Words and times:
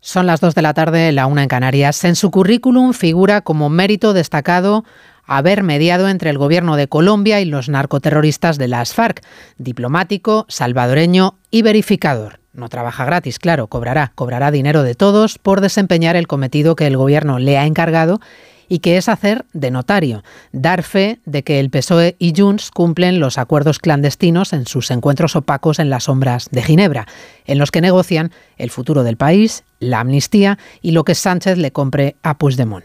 Son 0.00 0.26
las 0.26 0.40
2 0.40 0.54
de 0.56 0.62
la 0.62 0.74
tarde, 0.74 1.12
la 1.12 1.26
una 1.26 1.44
en 1.44 1.48
Canarias. 1.48 2.02
En 2.04 2.16
su 2.16 2.30
currículum 2.30 2.92
figura 2.92 3.40
como 3.40 3.68
mérito 3.68 4.14
destacado 4.14 4.84
haber 5.24 5.62
mediado 5.62 6.08
entre 6.08 6.30
el 6.30 6.38
gobierno 6.38 6.74
de 6.74 6.88
Colombia 6.88 7.40
y 7.40 7.44
los 7.44 7.68
narcoterroristas 7.68 8.58
de 8.58 8.66
las 8.66 8.94
FARC, 8.94 9.22
diplomático, 9.58 10.44
salvadoreño 10.48 11.38
y 11.50 11.62
verificador. 11.62 12.40
No 12.52 12.68
trabaja 12.68 13.04
gratis, 13.04 13.38
claro, 13.38 13.68
cobrará, 13.68 14.12
cobrará 14.14 14.50
dinero 14.50 14.82
de 14.82 14.94
todos 14.94 15.38
por 15.38 15.60
desempeñar 15.60 16.16
el 16.16 16.26
cometido 16.26 16.74
que 16.74 16.86
el 16.86 16.96
gobierno 16.96 17.38
le 17.38 17.56
ha 17.56 17.64
encargado 17.64 18.20
y 18.68 18.78
que 18.80 18.96
es 18.96 19.08
hacer 19.08 19.44
de 19.52 19.70
notario, 19.70 20.22
dar 20.52 20.82
fe 20.82 21.20
de 21.24 21.42
que 21.42 21.60
el 21.60 21.70
PSOE 21.70 22.16
y 22.18 22.32
Junts 22.36 22.70
cumplen 22.70 23.20
los 23.20 23.38
acuerdos 23.38 23.78
clandestinos 23.78 24.52
en 24.52 24.66
sus 24.66 24.90
encuentros 24.90 25.36
opacos 25.36 25.78
en 25.78 25.90
las 25.90 26.04
sombras 26.04 26.48
de 26.50 26.62
Ginebra, 26.62 27.06
en 27.46 27.58
los 27.58 27.70
que 27.70 27.80
negocian 27.80 28.32
el 28.56 28.70
futuro 28.70 29.02
del 29.02 29.16
país, 29.16 29.64
la 29.80 30.00
amnistía 30.00 30.58
y 30.80 30.92
lo 30.92 31.04
que 31.04 31.14
Sánchez 31.14 31.58
le 31.58 31.72
compre 31.72 32.16
a 32.22 32.38
Puigdemont. 32.38 32.84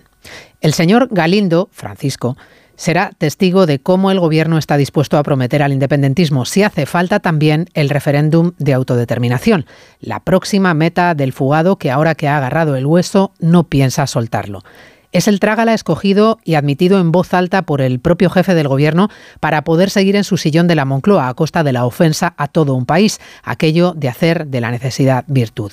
El 0.62 0.74
señor 0.74 1.08
Galindo, 1.12 1.70
Francisco, 1.72 2.36
será 2.78 3.12
testigo 3.18 3.66
de 3.66 3.80
cómo 3.80 4.12
el 4.12 4.20
gobierno 4.20 4.58
está 4.58 4.78
dispuesto 4.78 5.18
a 5.18 5.23
prometer 5.23 5.64
al 5.64 5.73
independentismo 5.73 6.46
si 6.46 6.64
hace 6.64 6.86
falta 6.86 7.20
también 7.20 7.66
el 7.73 7.90
referéndum 7.90 8.54
de 8.59 8.73
autodeterminación, 8.73 9.66
la 10.00 10.22
próxima 10.22 10.73
meta 10.73 11.16
del 11.16 11.34
fugado 11.34 11.78
que 11.78 11.92
ahora 11.92 12.16
que 12.16 12.28
ha 12.28 12.38
agarrado 12.38 12.76
el 12.76 12.86
hueso 12.86 13.34
no 13.40 13.64
piensa 13.66 14.08
soltarlo. 14.08 14.64
Es 15.18 15.28
el 15.28 15.40
trágala 15.40 15.74
escogido 15.74 16.38
y 16.44 16.54
admitido 16.54 17.00
en 17.00 17.12
voz 17.12 17.34
alta 17.34 17.64
por 17.64 17.82
el 17.82 18.00
propio 18.00 18.30
jefe 18.30 18.54
del 18.54 18.68
gobierno 18.68 19.10
para 19.40 19.64
poder 19.64 19.90
seguir 19.90 20.16
en 20.16 20.24
su 20.24 20.38
sillón 20.38 20.68
de 20.68 20.76
la 20.76 20.86
Moncloa 20.86 21.28
a 21.28 21.34
costa 21.34 21.64
de 21.64 21.74
la 21.74 21.86
ofensa 21.88 22.36
a 22.38 22.48
todo 22.48 22.76
un 22.76 22.86
país, 22.86 23.20
aquello 23.42 23.94
de 23.96 24.10
hacer 24.10 24.46
de 24.46 24.62
la 24.62 24.70
necesidad 24.70 25.24
virtud. 25.26 25.72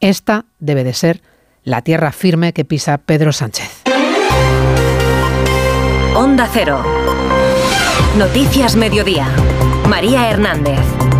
Esta 0.00 0.46
debe 0.58 0.82
de 0.82 0.94
ser 0.94 1.20
la 1.62 1.82
tierra 1.82 2.10
firme 2.10 2.52
que 2.52 2.64
pisa 2.64 2.98
Pedro 2.98 3.30
Sánchez. 3.30 3.84
Onda 6.16 6.48
Cero. 6.52 6.82
Noticias 8.18 8.74
Mediodía. 8.74 9.28
María 9.88 10.28
Hernández. 10.28 11.11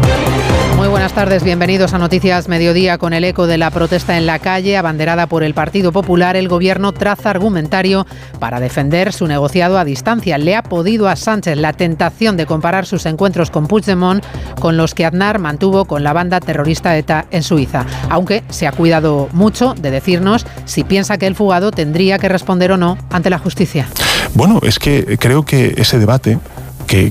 Buenas 0.93 1.15
tardes, 1.15 1.43
bienvenidos 1.43 1.95
a 1.95 1.99
Noticias 1.99 2.49
Mediodía 2.49 2.99
con 2.99 3.15
el 3.15 3.25
eco 3.25 3.47
de 3.47 3.57
la 3.57 3.71
protesta 3.71 4.19
en 4.19 4.27
la 4.27 4.39
calle, 4.39 4.77
abanderada 4.77 5.27
por 5.27 5.43
el 5.43 5.55
Partido 5.55 5.91
Popular. 5.91 6.37
El 6.37 6.49
gobierno 6.49 6.93
traza 6.93 7.31
argumentario 7.31 8.07
para 8.39 8.61
defender 8.61 9.15
su 9.15 9.27
negociado 9.27 9.79
a 9.79 9.87
distancia. 9.87 10.37
Le 10.37 10.55
ha 10.55 10.63
podido 10.63 11.09
a 11.09 11.17
Sánchez 11.17 11.57
la 11.57 11.73
tentación 11.73 12.37
de 12.37 12.45
comparar 12.45 12.85
sus 12.85 13.07
encuentros 13.07 13.51
con 13.51 13.69
Puigdemont 13.69 14.23
con 14.61 14.77
los 14.77 14.93
que 14.93 15.07
Aznar 15.07 15.39
mantuvo 15.39 15.87
con 15.87 16.05
la 16.05 16.13
banda 16.13 16.41
terrorista 16.41 16.95
ETA 16.95 17.25
en 17.31 17.43
Suiza, 17.43 17.87
aunque 18.11 18.45
se 18.51 18.67
ha 18.67 18.73
cuidado 18.73 19.31
mucho 19.33 19.73
de 19.73 19.91
decirnos 19.91 20.45
si 20.67 20.85
piensa 20.85 21.17
que 21.17 21.27
el 21.27 21.35
fugado 21.35 21.71
tendría 21.71 22.19
que 22.19 22.29
responder 22.29 22.71
o 22.71 22.77
no 22.77 22.99
ante 23.09 23.31
la 23.31 23.39
justicia. 23.39 23.89
Bueno, 24.35 24.61
es 24.63 24.79
que 24.79 25.17
creo 25.19 25.47
que 25.47 25.73
ese 25.79 25.99
debate 25.99 26.39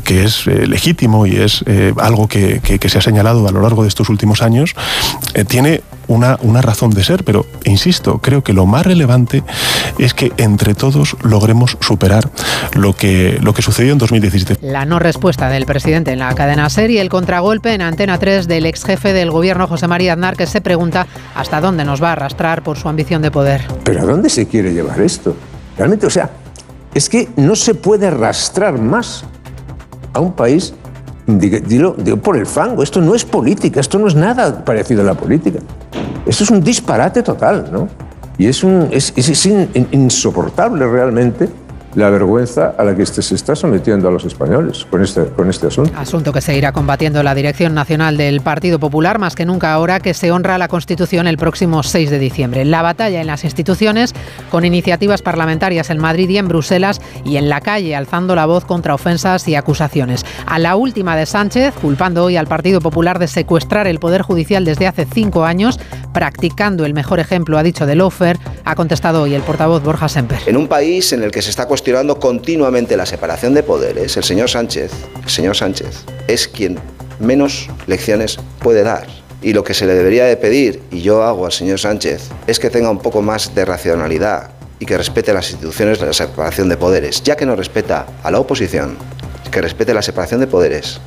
que, 0.04 0.24
es 0.24 0.46
eh, 0.46 0.68
legítimo 0.68 1.26
y 1.26 1.38
es 1.38 1.64
eh, 1.66 1.94
algo 1.98 2.28
que, 2.28 2.62
se 2.88 2.98
ha 2.98 3.02
señalado 3.02 3.48
a 3.48 3.52
lo 3.52 3.62
largo 3.62 3.82
de 3.82 3.88
estos 3.88 4.10
últimos 4.10 4.44
años, 4.44 4.76
eh, 5.34 5.44
tiene 5.44 5.82
una, 6.08 6.38
una, 6.42 6.62
razón 6.62 6.92
de 6.92 7.04
ser, 7.04 7.24
pero 7.24 7.46
insisto, 7.64 8.20
creo 8.20 8.44
que 8.44 8.54
lo 8.54 8.66
más 8.66 8.86
relevante 8.86 9.44
es 9.98 10.14
que 10.14 10.34
entre 10.38 10.76
todos 10.76 11.16
logremos 11.24 11.78
superar 11.80 12.30
lo 12.74 12.96
que, 12.96 13.40
lo 13.42 13.54
que 13.54 13.62
sucedió 13.62 13.94
en 13.94 13.98
2017. 13.98 14.68
La 14.68 14.86
no 14.86 15.00
respuesta 15.00 15.50
del 15.50 15.66
presidente 15.66 16.12
en 16.12 16.20
la 16.20 16.36
cadena 16.36 16.70
SER 16.70 16.92
y 16.92 17.00
el 17.00 17.10
contragolpe 17.10 17.74
en 17.74 17.82
Antena 17.82 18.20
3 18.20 18.48
del 18.48 18.66
ex 18.66 18.84
jefe 18.84 19.14
del 19.14 19.32
gobierno 19.32 19.68
José 19.68 19.88
María 19.88 20.14
Aznar 20.14 20.36
que 20.36 20.46
se 20.46 20.62
pregunta 20.62 21.08
hasta 21.34 21.60
dónde 21.62 21.86
nos 21.86 22.04
va 22.04 22.10
a 22.10 22.12
arrastrar 22.14 22.62
por 22.62 22.78
su 22.78 22.88
ambición 22.88 23.22
de 23.22 23.32
poder. 23.32 23.66
¿Pero 23.84 24.02
a 24.02 24.06
dónde 24.06 24.30
se 24.30 24.48
quiere 24.48 24.74
llevar 24.74 25.02
esto? 25.02 25.36
Realmente, 25.78 26.06
o 26.06 26.12
sea, 26.12 26.30
es 26.94 27.10
que 27.10 27.30
no 27.38 27.56
se 27.56 27.74
puede 27.74 28.08
arrastrar 28.08 28.78
más 28.78 29.26
a 30.14 30.20
un 30.20 30.34
país, 30.34 30.74
dilo, 31.28 31.96
por 32.22 32.38
el 32.38 32.46
fango. 32.46 32.84
Esto 32.84 33.02
no 33.02 33.16
es 33.16 33.26
política, 33.26 33.80
esto 33.80 34.00
no 34.00 34.08
es 34.08 34.16
nada 34.16 34.64
parecido 34.64 35.02
a 35.02 35.06
la 35.06 35.14
política. 35.14 35.60
Esto 36.26 36.44
es 36.44 36.50
un 36.52 36.62
disparate 36.62 37.24
total, 37.24 37.70
¿no? 37.72 37.88
Y 38.38 38.48
es, 38.48 38.64
un, 38.64 38.88
es, 38.92 39.14
es 39.16 39.46
insoportable 39.92 40.88
realmente 40.88 41.50
la 41.96 42.10
vergüenza 42.10 42.74
a 42.78 42.84
la 42.84 42.96
que 42.96 43.04
este 43.04 43.22
se 43.22 43.36
está 43.36 43.56
sometiendo 43.56 44.08
a 44.08 44.12
los 44.12 44.26
españoles 44.26 44.86
con 44.90 45.04
este, 45.04 45.26
con 45.26 45.50
este 45.50 45.68
asunto. 45.68 45.92
Asunto 45.98 46.32
que 46.32 46.42
seguirá 46.42 46.72
combatiendo 46.72 47.22
la 47.24 47.36
Dirección 47.36 47.74
Nacional 47.74 48.18
del 48.18 48.42
Partido 48.42 48.80
Popular, 48.80 49.20
más 49.20 49.36
que 49.36 49.46
nunca 49.46 49.74
ahora 49.74 50.00
que 50.00 50.14
se 50.14 50.32
honra 50.32 50.58
la 50.58 50.68
Constitución 50.68 51.28
el 51.28 51.38
próximo 51.38 51.84
6 51.84 52.10
de 52.10 52.20
diciembre. 52.20 52.66
La 52.66 52.82
batalla 52.82 53.20
en 53.22 53.28
las 53.28 53.44
instituciones, 53.44 54.14
con 54.50 54.66
iniciativas 54.66 55.22
parlamentarias 55.22 55.90
en 55.90 55.98
Madrid 55.98 56.30
y 56.30 56.38
en 56.38 56.48
Bruselas, 56.48 57.02
y 57.26 57.38
en 57.38 57.50
la 57.50 57.62
calle, 57.62 57.96
alzando 57.96 58.36
la 58.36 58.46
voz 58.46 58.66
contra 58.66 58.94
ofensas 58.94 59.48
y 59.48 59.56
acusaciones. 59.56 60.26
A 60.46 60.60
la 60.60 60.76
última 60.76 61.16
de 61.16 61.26
Sánchez, 61.26 61.74
culpando 61.82 62.24
hoy 62.24 62.38
al 62.38 62.48
Partido 62.48 62.80
Popular 62.80 63.20
de 63.20 63.28
secuestrar 63.28 63.88
el 63.88 64.00
Poder 64.00 64.22
Judicial 64.22 64.64
desde 64.64 64.88
hace 64.88 65.06
cinco 65.06 65.44
años, 65.44 65.80
practicando 66.14 66.86
el 66.86 66.94
mejor 66.94 67.20
ejemplo, 67.20 67.58
ha 67.58 67.64
dicho 67.64 67.86
de 67.86 67.96
Lofer, 67.96 68.38
ha 68.64 68.76
contestado 68.76 69.24
hoy 69.24 69.34
el 69.34 69.42
portavoz 69.42 69.84
Borja 69.84 70.08
Semper. 70.08 70.40
En 70.46 70.58
un 70.58 70.68
país 70.68 71.12
en 71.14 71.24
el 71.24 71.32
que 71.32 71.42
se 71.42 71.50
está 71.50 71.66
cuestionando 71.68 71.81
continuamente 72.20 72.98
la 72.98 73.06
separación 73.06 73.54
de 73.54 73.64
poderes, 73.64 74.16
el 74.18 74.24
señor 74.24 74.50
Sánchez, 74.50 74.92
el 75.24 75.30
señor 75.30 75.56
Sánchez 75.56 76.06
es 76.28 76.48
quien 76.48 76.80
menos 77.20 77.70
lecciones 77.88 78.38
puede 78.60 78.84
dar. 78.84 79.08
Y 79.42 79.54
lo 79.54 79.64
que 79.64 79.74
se 79.74 79.88
le 79.88 79.96
debería 79.96 80.26
de 80.26 80.38
pedir, 80.38 80.82
y 80.92 81.02
yo 81.02 81.24
hago 81.24 81.46
al 81.46 81.52
señor 81.52 81.80
Sánchez, 81.80 82.30
es 82.46 82.60
que 82.60 82.70
tenga 82.70 82.92
un 82.92 83.00
poco 83.00 83.22
más 83.22 83.56
de 83.56 83.66
racionalidad 83.66 84.52
y 84.80 84.86
que 84.86 84.98
respete 84.98 85.34
las 85.34 85.50
instituciones 85.50 86.00
de 86.00 86.08
la 86.08 86.14
separación 86.14 86.70
de 86.70 86.78
poderes, 86.78 87.24
ya 87.24 87.36
que 87.36 87.46
no 87.46 87.56
respeta 87.56 88.06
a 88.24 88.32
la 88.32 88.40
oposición 88.40 88.98
que 89.52 89.62
respete 89.62 89.94
la 89.94 90.02
separación 90.02 90.40
de 90.40 90.48
poderes 90.48 91.00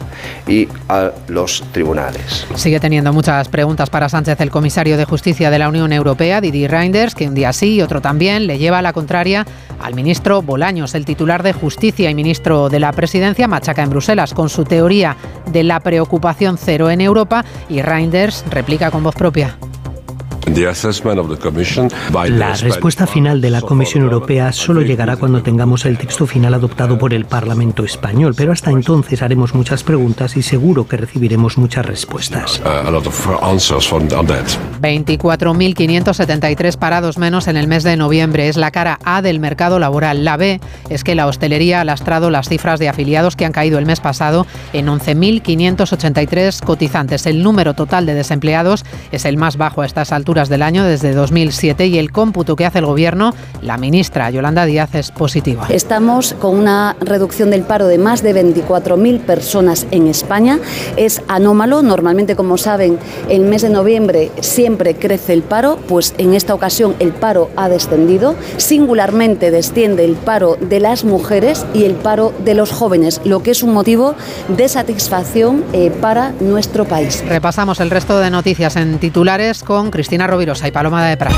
y 0.46 0.68
a 0.88 1.10
los 1.28 1.64
tribunales. 1.72 2.46
Sigue 2.54 2.78
teniendo 2.78 3.12
muchas 3.12 3.48
preguntas 3.48 3.90
para 3.90 4.08
Sánchez 4.08 4.40
el 4.40 4.50
comisario 4.50 4.96
de 4.96 5.04
Justicia 5.04 5.50
de 5.50 5.58
la 5.58 5.68
Unión 5.68 5.92
Europea, 5.92 6.40
Didier 6.40 6.70
Reinders, 6.70 7.14
que 7.14 7.26
un 7.26 7.34
día 7.34 7.52
sí 7.52 7.74
y 7.74 7.82
otro 7.82 8.00
también 8.00 8.46
le 8.46 8.58
lleva 8.58 8.78
a 8.78 8.82
la 8.82 8.92
contraria 8.92 9.46
al 9.80 9.94
ministro 9.94 10.42
Bolaños, 10.42 10.94
el 10.94 11.04
titular 11.04 11.42
de 11.42 11.52
Justicia 11.52 12.10
y 12.10 12.14
ministro 12.14 12.68
de 12.68 12.80
la 12.80 12.92
Presidencia, 12.92 13.48
machaca 13.48 13.82
en 13.82 13.90
Bruselas 13.90 14.34
con 14.34 14.48
su 14.48 14.64
teoría 14.64 15.16
de 15.50 15.64
la 15.64 15.80
preocupación 15.80 16.58
cero 16.58 16.90
en 16.90 17.00
Europa 17.00 17.44
y 17.68 17.82
Reinders 17.82 18.44
replica 18.50 18.90
con 18.90 19.02
voz 19.02 19.14
propia. 19.14 19.56
La 22.28 22.54
respuesta 22.54 23.06
final 23.06 23.40
de 23.40 23.50
la 23.50 23.62
Comisión 23.62 24.04
Europea 24.04 24.52
solo 24.52 24.82
llegará 24.82 25.16
cuando 25.16 25.42
tengamos 25.42 25.86
el 25.86 25.96
texto 25.96 26.26
final 26.26 26.52
adoptado 26.52 26.98
por 26.98 27.14
el 27.14 27.24
Parlamento 27.24 27.82
español, 27.82 28.34
pero 28.36 28.52
hasta 28.52 28.70
entonces 28.70 29.22
haremos 29.22 29.54
muchas 29.54 29.82
preguntas 29.82 30.36
y 30.36 30.42
seguro 30.42 30.86
que 30.86 30.98
recibiremos 30.98 31.56
muchas 31.56 31.86
respuestas. 31.86 32.60
24.573 34.82 36.76
parados 36.76 37.16
menos 37.16 37.48
en 37.48 37.56
el 37.56 37.66
mes 37.66 37.82
de 37.82 37.96
noviembre 37.96 38.48
es 38.48 38.58
la 38.58 38.70
cara 38.70 38.98
A 39.02 39.22
del 39.22 39.40
mercado 39.40 39.78
laboral. 39.78 40.24
La 40.24 40.36
B 40.36 40.60
es 40.90 41.04
que 41.04 41.14
la 41.14 41.26
hostelería 41.26 41.80
ha 41.80 41.84
lastrado 41.84 42.28
las 42.30 42.50
cifras 42.50 42.78
de 42.78 42.90
afiliados 42.90 43.34
que 43.34 43.46
han 43.46 43.52
caído 43.52 43.78
el 43.78 43.86
mes 43.86 44.00
pasado 44.00 44.46
en 44.74 44.88
11.583 44.88 46.62
cotizantes. 46.62 47.24
El 47.26 47.42
número 47.42 47.72
total 47.72 48.04
de 48.04 48.12
desempleados 48.12 48.84
es 49.10 49.24
el 49.24 49.38
más 49.38 49.56
bajo 49.56 49.80
a 49.80 49.86
estas 49.86 50.12
alturas 50.12 50.33
del 50.34 50.62
año 50.62 50.84
desde 50.84 51.12
2007 51.12 51.86
y 51.86 51.96
el 51.96 52.10
cómputo 52.10 52.56
que 52.56 52.66
hace 52.66 52.80
el 52.80 52.86
Gobierno, 52.86 53.32
la 53.62 53.78
ministra 53.78 54.28
Yolanda 54.30 54.66
Díaz, 54.66 54.96
es 54.96 55.12
positivo. 55.12 55.62
Estamos 55.68 56.34
con 56.40 56.58
una 56.58 56.96
reducción 57.00 57.50
del 57.50 57.62
paro 57.62 57.86
de 57.86 57.98
más 57.98 58.20
de 58.24 58.34
24.000 58.34 59.20
personas 59.20 59.86
en 59.92 60.08
España. 60.08 60.58
Es 60.96 61.22
anómalo. 61.28 61.82
Normalmente, 61.82 62.34
como 62.34 62.58
saben, 62.58 62.98
el 63.28 63.42
mes 63.42 63.62
de 63.62 63.70
noviembre 63.70 64.32
siempre 64.40 64.96
crece 64.96 65.34
el 65.34 65.42
paro, 65.42 65.78
pues 65.86 66.14
en 66.18 66.34
esta 66.34 66.52
ocasión 66.52 66.96
el 66.98 67.12
paro 67.12 67.48
ha 67.56 67.68
descendido. 67.68 68.34
Singularmente 68.56 69.52
desciende 69.52 70.04
el 70.04 70.16
paro 70.16 70.56
de 70.60 70.80
las 70.80 71.04
mujeres 71.04 71.64
y 71.74 71.84
el 71.84 71.94
paro 71.94 72.32
de 72.44 72.54
los 72.54 72.72
jóvenes, 72.72 73.20
lo 73.24 73.40
que 73.44 73.52
es 73.52 73.62
un 73.62 73.72
motivo 73.72 74.16
de 74.48 74.68
satisfacción 74.68 75.64
eh, 75.72 75.92
para 76.00 76.32
nuestro 76.40 76.86
país. 76.86 77.24
Repasamos 77.28 77.78
el 77.78 77.90
resto 77.90 78.18
de 78.18 78.30
noticias 78.30 78.74
en 78.74 78.98
titulares 78.98 79.62
con 79.62 79.92
Cristina 79.92 80.23
Rovirosa 80.26 80.68
y 80.68 80.72
Paloma 80.72 81.06
de 81.06 81.16
Prado. 81.16 81.36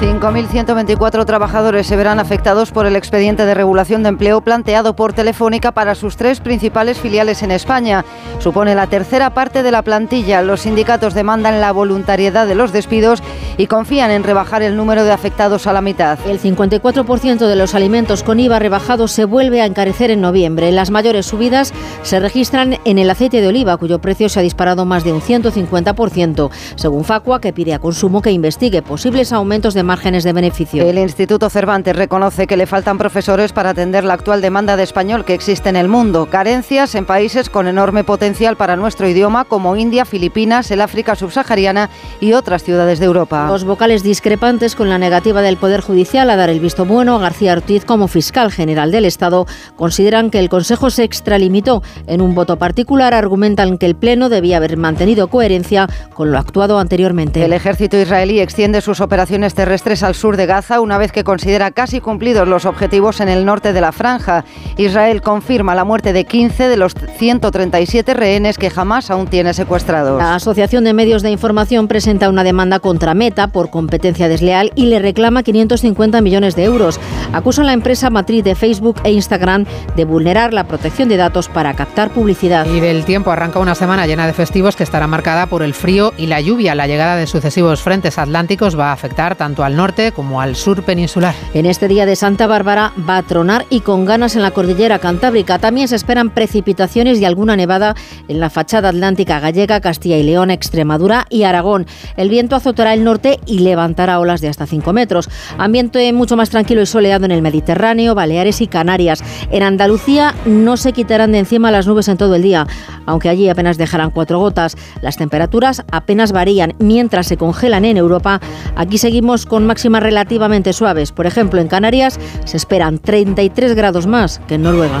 5.124 0.00 1.24
trabajadores 1.24 1.86
se 1.86 1.96
verán 1.96 2.18
afectados 2.18 2.72
por 2.72 2.86
el 2.86 2.96
expediente 2.96 3.46
de 3.46 3.54
regulación 3.54 4.02
de 4.02 4.08
empleo 4.08 4.40
planteado 4.40 4.96
por 4.96 5.12
Telefónica 5.12 5.72
para 5.72 5.94
sus 5.94 6.16
tres 6.16 6.40
principales 6.40 6.98
filiales 6.98 7.42
en 7.42 7.52
España. 7.52 8.04
Supone 8.40 8.74
la 8.74 8.88
tercera 8.88 9.30
parte 9.30 9.62
de 9.62 9.70
la 9.70 9.82
plantilla. 9.82 10.42
Los 10.42 10.62
sindicatos 10.62 11.14
demandan 11.14 11.60
la 11.60 11.72
voluntariedad 11.72 12.46
de 12.46 12.56
los 12.56 12.72
despidos 12.72 13.22
y 13.56 13.68
confían 13.68 14.10
en 14.10 14.24
rebajar 14.24 14.62
el 14.62 14.76
número 14.76 15.04
de 15.04 15.12
afectados 15.12 15.66
a 15.66 15.72
la 15.72 15.80
mitad. 15.80 16.18
El 16.26 16.40
54% 16.40 17.46
de 17.46 17.56
los 17.56 17.74
alimentos 17.74 18.22
con 18.22 18.40
IVA 18.40 18.58
rebajado 18.58 19.06
se 19.06 19.24
vuelve 19.24 19.60
a 19.60 19.66
encarecer 19.66 20.10
en 20.10 20.20
noviembre. 20.20 20.72
Las 20.72 20.90
mayores 20.90 21.26
subidas 21.26 21.72
se 22.02 22.18
registran 22.18 22.78
en 22.84 22.98
el 22.98 23.10
aceite 23.10 23.40
de 23.40 23.46
oliva, 23.46 23.76
cuyo 23.76 24.00
precio 24.00 24.28
se 24.28 24.40
ha 24.40 24.42
disparado 24.42 24.84
más 24.84 25.04
de 25.04 25.12
un 25.12 25.20
150%, 25.20 26.50
según 26.74 27.04
Facua, 27.04 27.40
que 27.40 27.52
pide 27.52 27.74
a 27.74 27.78
consumo 27.78 28.22
que 28.22 28.32
investigue 28.32 28.82
posibles 28.82 29.32
aumentos 29.32 29.72
de 29.74 29.83
márgenes 29.84 30.24
de 30.24 30.32
beneficio. 30.32 30.82
El 30.82 30.98
Instituto 30.98 31.50
Cervantes 31.50 31.94
reconoce 31.94 32.46
que 32.46 32.56
le 32.56 32.66
faltan 32.66 32.98
profesores 32.98 33.52
para 33.52 33.70
atender 33.70 34.04
la 34.04 34.14
actual 34.14 34.40
demanda 34.40 34.76
de 34.76 34.82
español 34.82 35.24
que 35.24 35.34
existe 35.34 35.68
en 35.68 35.76
el 35.76 35.88
mundo. 35.88 36.26
Carencias 36.26 36.94
en 36.94 37.04
países 37.04 37.50
con 37.50 37.68
enorme 37.68 38.02
potencial 38.02 38.56
para 38.56 38.76
nuestro 38.76 39.08
idioma, 39.08 39.44
como 39.44 39.76
India, 39.76 40.04
Filipinas, 40.04 40.70
el 40.70 40.80
África 40.80 41.14
subsahariana 41.14 41.90
y 42.20 42.32
otras 42.32 42.64
ciudades 42.64 42.98
de 42.98 43.06
Europa. 43.06 43.46
Los 43.48 43.64
vocales 43.64 44.02
discrepantes 44.02 44.74
con 44.74 44.88
la 44.88 44.98
negativa 44.98 45.42
del 45.42 45.58
Poder 45.58 45.82
Judicial 45.82 46.30
a 46.30 46.36
dar 46.36 46.48
el 46.48 46.60
visto 46.60 46.86
bueno 46.86 47.16
a 47.16 47.18
García 47.18 47.52
Ortiz 47.52 47.84
como 47.84 48.08
fiscal 48.08 48.50
general 48.50 48.90
del 48.90 49.04
Estado 49.04 49.46
consideran 49.76 50.30
que 50.30 50.38
el 50.38 50.48
Consejo 50.48 50.88
se 50.90 51.04
extralimitó. 51.04 51.82
En 52.06 52.22
un 52.22 52.34
voto 52.34 52.56
particular 52.56 53.12
argumentan 53.12 53.76
que 53.76 53.86
el 53.86 53.96
Pleno 53.96 54.28
debía 54.28 54.56
haber 54.56 54.76
mantenido 54.76 55.28
coherencia 55.28 55.88
con 56.14 56.30
lo 56.30 56.38
actuado 56.38 56.78
anteriormente. 56.78 57.44
El 57.44 57.52
ejército 57.52 57.98
israelí 57.98 58.40
extiende 58.40 58.80
sus 58.80 59.00
operaciones 59.00 59.54
terrestres 59.54 59.73
al 59.74 60.14
sur 60.14 60.36
de 60.36 60.46
Gaza 60.46 60.80
una 60.80 60.98
vez 60.98 61.10
que 61.10 61.24
considera 61.24 61.72
casi 61.72 62.00
cumplidos 62.00 62.46
los 62.46 62.64
objetivos 62.64 63.20
en 63.20 63.28
el 63.28 63.44
norte 63.44 63.72
de 63.72 63.80
la 63.80 63.90
franja. 63.90 64.44
Israel 64.76 65.20
confirma 65.20 65.74
la 65.74 65.84
muerte 65.84 66.12
de 66.12 66.24
15 66.24 66.68
de 66.68 66.76
los 66.76 66.94
137 67.18 68.14
rehenes 68.14 68.56
que 68.56 68.70
jamás 68.70 69.10
aún 69.10 69.26
tiene 69.26 69.52
secuestrados. 69.52 70.18
La 70.18 70.36
Asociación 70.36 70.84
de 70.84 70.94
Medios 70.94 71.22
de 71.22 71.30
Información 71.30 71.88
presenta 71.88 72.28
una 72.28 72.44
demanda 72.44 72.78
contra 72.78 73.14
Meta 73.14 73.48
por 73.48 73.70
competencia 73.70 74.28
desleal 74.28 74.70
y 74.76 74.86
le 74.86 75.00
reclama 75.00 75.42
550 75.42 76.20
millones 76.20 76.54
de 76.54 76.64
euros. 76.64 77.00
Acusa 77.32 77.62
a 77.62 77.64
la 77.64 77.72
empresa 77.72 78.10
matriz 78.10 78.44
de 78.44 78.54
Facebook 78.54 79.00
e 79.02 79.10
Instagram 79.10 79.64
de 79.96 80.04
vulnerar 80.04 80.54
la 80.54 80.68
protección 80.68 81.08
de 81.08 81.16
datos 81.16 81.48
para 81.48 81.74
captar 81.74 82.10
publicidad. 82.10 82.64
Y 82.66 82.78
del 82.78 83.04
tiempo 83.04 83.32
arranca 83.32 83.58
una 83.58 83.74
semana 83.74 84.06
llena 84.06 84.28
de 84.28 84.34
festivos 84.34 84.76
que 84.76 84.84
estará 84.84 85.08
marcada 85.08 85.46
por 85.46 85.64
el 85.64 85.74
frío 85.74 86.12
y 86.16 86.26
la 86.26 86.40
lluvia. 86.40 86.76
La 86.76 86.86
llegada 86.86 87.16
de 87.16 87.26
sucesivos 87.26 87.82
frentes 87.82 88.18
atlánticos 88.18 88.78
va 88.78 88.90
a 88.90 88.92
afectar 88.92 89.34
tanto 89.34 89.63
al 89.64 89.76
norte 89.76 90.12
como 90.12 90.40
al 90.40 90.56
sur 90.56 90.82
peninsular. 90.82 91.34
En 91.54 91.66
este 91.66 91.88
día 91.88 92.06
de 92.06 92.16
Santa 92.16 92.46
Bárbara 92.46 92.92
va 93.08 93.18
a 93.18 93.22
tronar 93.22 93.66
y 93.70 93.80
con 93.80 94.04
ganas 94.04 94.36
en 94.36 94.42
la 94.42 94.50
cordillera 94.50 94.98
cantábrica. 94.98 95.58
También 95.58 95.88
se 95.88 95.96
esperan 95.96 96.30
precipitaciones 96.30 97.20
y 97.20 97.24
alguna 97.24 97.56
nevada 97.56 97.94
en 98.28 98.40
la 98.40 98.50
fachada 98.50 98.90
atlántica 98.90 99.40
gallega, 99.40 99.80
Castilla 99.80 100.16
y 100.16 100.22
León, 100.22 100.50
Extremadura 100.50 101.26
y 101.30 101.44
Aragón. 101.44 101.86
El 102.16 102.28
viento 102.28 102.56
azotará 102.56 102.94
el 102.94 103.04
norte 103.04 103.40
y 103.46 103.60
levantará 103.60 104.18
olas 104.20 104.40
de 104.40 104.48
hasta 104.48 104.66
5 104.66 104.92
metros. 104.92 105.28
Ambiente 105.58 106.12
mucho 106.12 106.36
más 106.36 106.50
tranquilo 106.50 106.82
y 106.82 106.86
soleado 106.86 107.24
en 107.24 107.30
el 107.30 107.42
Mediterráneo, 107.42 108.14
Baleares 108.14 108.60
y 108.60 108.66
Canarias. 108.66 109.22
En 109.50 109.62
Andalucía 109.62 110.34
no 110.44 110.76
se 110.76 110.92
quitarán 110.92 111.32
de 111.32 111.38
encima 111.38 111.70
las 111.70 111.86
nubes 111.86 112.08
en 112.08 112.16
todo 112.16 112.34
el 112.34 112.42
día, 112.42 112.66
aunque 113.06 113.28
allí 113.28 113.48
apenas 113.48 113.78
dejarán 113.78 114.10
cuatro 114.10 114.38
gotas. 114.38 114.76
Las 115.00 115.16
temperaturas 115.16 115.82
apenas 115.90 116.32
varían 116.32 116.74
mientras 116.78 117.26
se 117.26 117.36
congelan 117.36 117.84
en 117.84 117.96
Europa. 117.96 118.40
Aquí 118.76 118.98
seguimos 118.98 119.46
con 119.46 119.53
máximas 119.62 120.02
relativamente 120.02 120.72
suaves. 120.72 121.12
Por 121.12 121.26
ejemplo, 121.26 121.60
en 121.60 121.68
Canarias 121.68 122.18
se 122.44 122.56
esperan 122.56 122.98
33 122.98 123.74
grados 123.74 124.06
más 124.06 124.40
que 124.48 124.54
en 124.54 124.62
Noruega. 124.62 125.00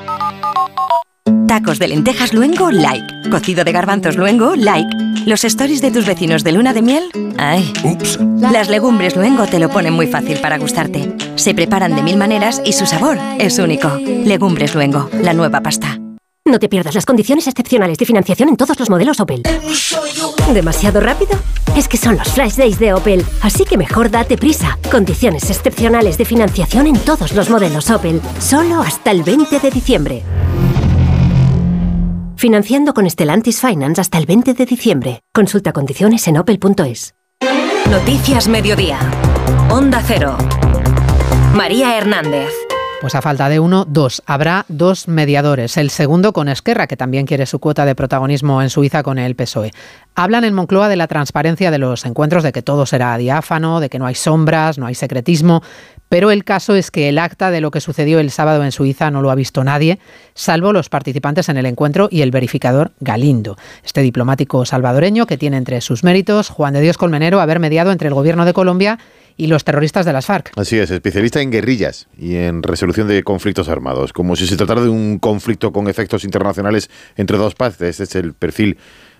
Tacos 1.47 1.79
de 1.79 1.87
lentejas 1.87 2.33
luengo, 2.33 2.71
like. 2.71 3.29
Cocido 3.29 3.63
de 3.63 3.71
garbanzos 3.71 4.15
luengo, 4.15 4.55
like. 4.55 4.89
Los 5.25 5.43
stories 5.43 5.81
de 5.81 5.91
tus 5.91 6.05
vecinos 6.05 6.43
de 6.43 6.51
luna 6.51 6.73
de 6.73 6.81
miel, 6.81 7.11
ay. 7.37 7.71
Ups. 7.83 8.17
Las 8.39 8.69
legumbres 8.69 9.15
luengo 9.15 9.45
te 9.45 9.59
lo 9.59 9.69
ponen 9.69 9.93
muy 9.93 10.07
fácil 10.07 10.39
para 10.39 10.57
gustarte. 10.57 11.15
Se 11.35 11.53
preparan 11.53 11.95
de 11.95 12.01
mil 12.01 12.17
maneras 12.17 12.61
y 12.65 12.73
su 12.73 12.85
sabor 12.85 13.17
es 13.37 13.59
único. 13.59 13.89
Legumbres 13.97 14.73
luengo, 14.73 15.09
la 15.21 15.33
nueva 15.33 15.61
pasta. 15.61 15.99
No 16.43 16.57
te 16.57 16.69
pierdas 16.69 16.95
las 16.95 17.05
condiciones 17.05 17.47
excepcionales 17.47 17.99
de 17.99 18.05
financiación 18.05 18.49
en 18.49 18.57
todos 18.57 18.79
los 18.79 18.89
modelos 18.89 19.19
Opel. 19.19 19.43
¿Demasiado 20.53 20.99
rápido? 20.99 21.37
Es 21.77 21.87
que 21.87 21.97
son 21.97 22.17
los 22.17 22.29
Flash 22.29 22.55
Days 22.55 22.79
de 22.79 22.93
Opel, 22.93 23.23
así 23.41 23.63
que 23.63 23.77
mejor 23.77 24.09
date 24.09 24.37
prisa. 24.37 24.79
Condiciones 24.89 25.49
excepcionales 25.49 26.17
de 26.17 26.25
financiación 26.25 26.87
en 26.87 26.97
todos 26.97 27.33
los 27.33 27.49
modelos 27.49 27.89
Opel, 27.91 28.21
solo 28.39 28.81
hasta 28.81 29.11
el 29.11 29.23
20 29.23 29.59
de 29.59 29.69
diciembre. 29.69 30.23
Financiando 32.41 32.95
con 32.95 33.07
Stellantis 33.07 33.61
Finance 33.61 34.01
hasta 34.01 34.17
el 34.17 34.25
20 34.25 34.55
de 34.55 34.65
diciembre. 34.65 35.21
Consulta 35.31 35.73
condiciones 35.73 36.27
en 36.27 36.39
opel.es. 36.39 37.13
Noticias 37.87 38.47
Mediodía. 38.47 38.97
Onda 39.69 40.01
Cero. 40.03 40.39
María 41.53 41.99
Hernández. 41.99 42.49
Pues 43.01 43.15
a 43.15 43.21
falta 43.23 43.49
de 43.49 43.59
uno, 43.59 43.83
dos. 43.85 44.21
Habrá 44.27 44.63
dos 44.67 45.07
mediadores. 45.07 45.75
El 45.77 45.89
segundo 45.89 46.33
con 46.33 46.47
Esquerra, 46.47 46.85
que 46.85 46.95
también 46.95 47.25
quiere 47.25 47.47
su 47.47 47.57
cuota 47.57 47.83
de 47.83 47.95
protagonismo 47.95 48.61
en 48.61 48.69
Suiza 48.69 49.01
con 49.01 49.17
el 49.17 49.35
PSOE. 49.35 49.71
Hablan 50.13 50.43
en 50.43 50.53
Moncloa 50.53 50.87
de 50.87 50.97
la 50.97 51.07
transparencia 51.07 51.71
de 51.71 51.79
los 51.79 52.05
encuentros, 52.05 52.43
de 52.43 52.51
que 52.51 52.61
todo 52.61 52.85
será 52.85 53.17
diáfano, 53.17 53.79
de 53.79 53.89
que 53.89 53.97
no 53.97 54.05
hay 54.05 54.13
sombras, 54.13 54.77
no 54.77 54.85
hay 54.85 54.93
secretismo. 54.93 55.63
Pero 56.09 56.29
el 56.29 56.43
caso 56.43 56.75
es 56.75 56.91
que 56.91 57.09
el 57.09 57.17
acta 57.17 57.49
de 57.49 57.59
lo 57.59 57.71
que 57.71 57.81
sucedió 57.81 58.19
el 58.19 58.29
sábado 58.29 58.63
en 58.63 58.71
Suiza 58.71 59.09
no 59.09 59.23
lo 59.23 59.31
ha 59.31 59.35
visto 59.35 59.63
nadie, 59.63 59.97
salvo 60.35 60.71
los 60.71 60.89
participantes 60.89 61.49
en 61.49 61.57
el 61.57 61.65
encuentro 61.65 62.07
y 62.11 62.21
el 62.21 62.29
verificador 62.29 62.91
Galindo, 62.99 63.57
este 63.83 64.01
diplomático 64.01 64.63
salvadoreño 64.65 65.25
que 65.25 65.37
tiene 65.37 65.55
entre 65.55 65.79
sus 65.81 66.03
méritos 66.03 66.49
Juan 66.49 66.73
de 66.73 66.81
Dios 66.81 66.97
Colmenero 66.97 67.39
haber 67.39 67.59
mediado 67.59 67.93
entre 67.93 68.09
el 68.09 68.13
gobierno 68.13 68.43
de 68.43 68.51
Colombia 68.51 68.99
y 69.37 69.47
los 69.47 69.63
terroristas 69.63 70.05
de 70.05 70.13
las 70.13 70.25
FARC. 70.25 70.51
Así 70.55 70.77
es, 70.77 70.91
especialista 70.91 71.41
en 71.41 71.51
guerrillas 71.51 72.07
y 72.17 72.35
en 72.35 72.63
resolución 72.63 73.07
de 73.07 73.23
conflictos 73.23 73.69
armados, 73.69 74.13
como 74.13 74.35
si 74.35 74.47
se 74.47 74.57
tratara 74.57 74.81
de 74.81 74.89
un 74.89 75.19
conflicto 75.19 75.71
con 75.71 75.87
efectos 75.87 76.23
internacionales 76.23 76.89
entre 77.15 77.37
dos 77.37 77.55
partes. 77.55 77.99
Este 77.99 78.03
es 78.03 78.15
el 78.15 78.33
perfil 78.33 78.77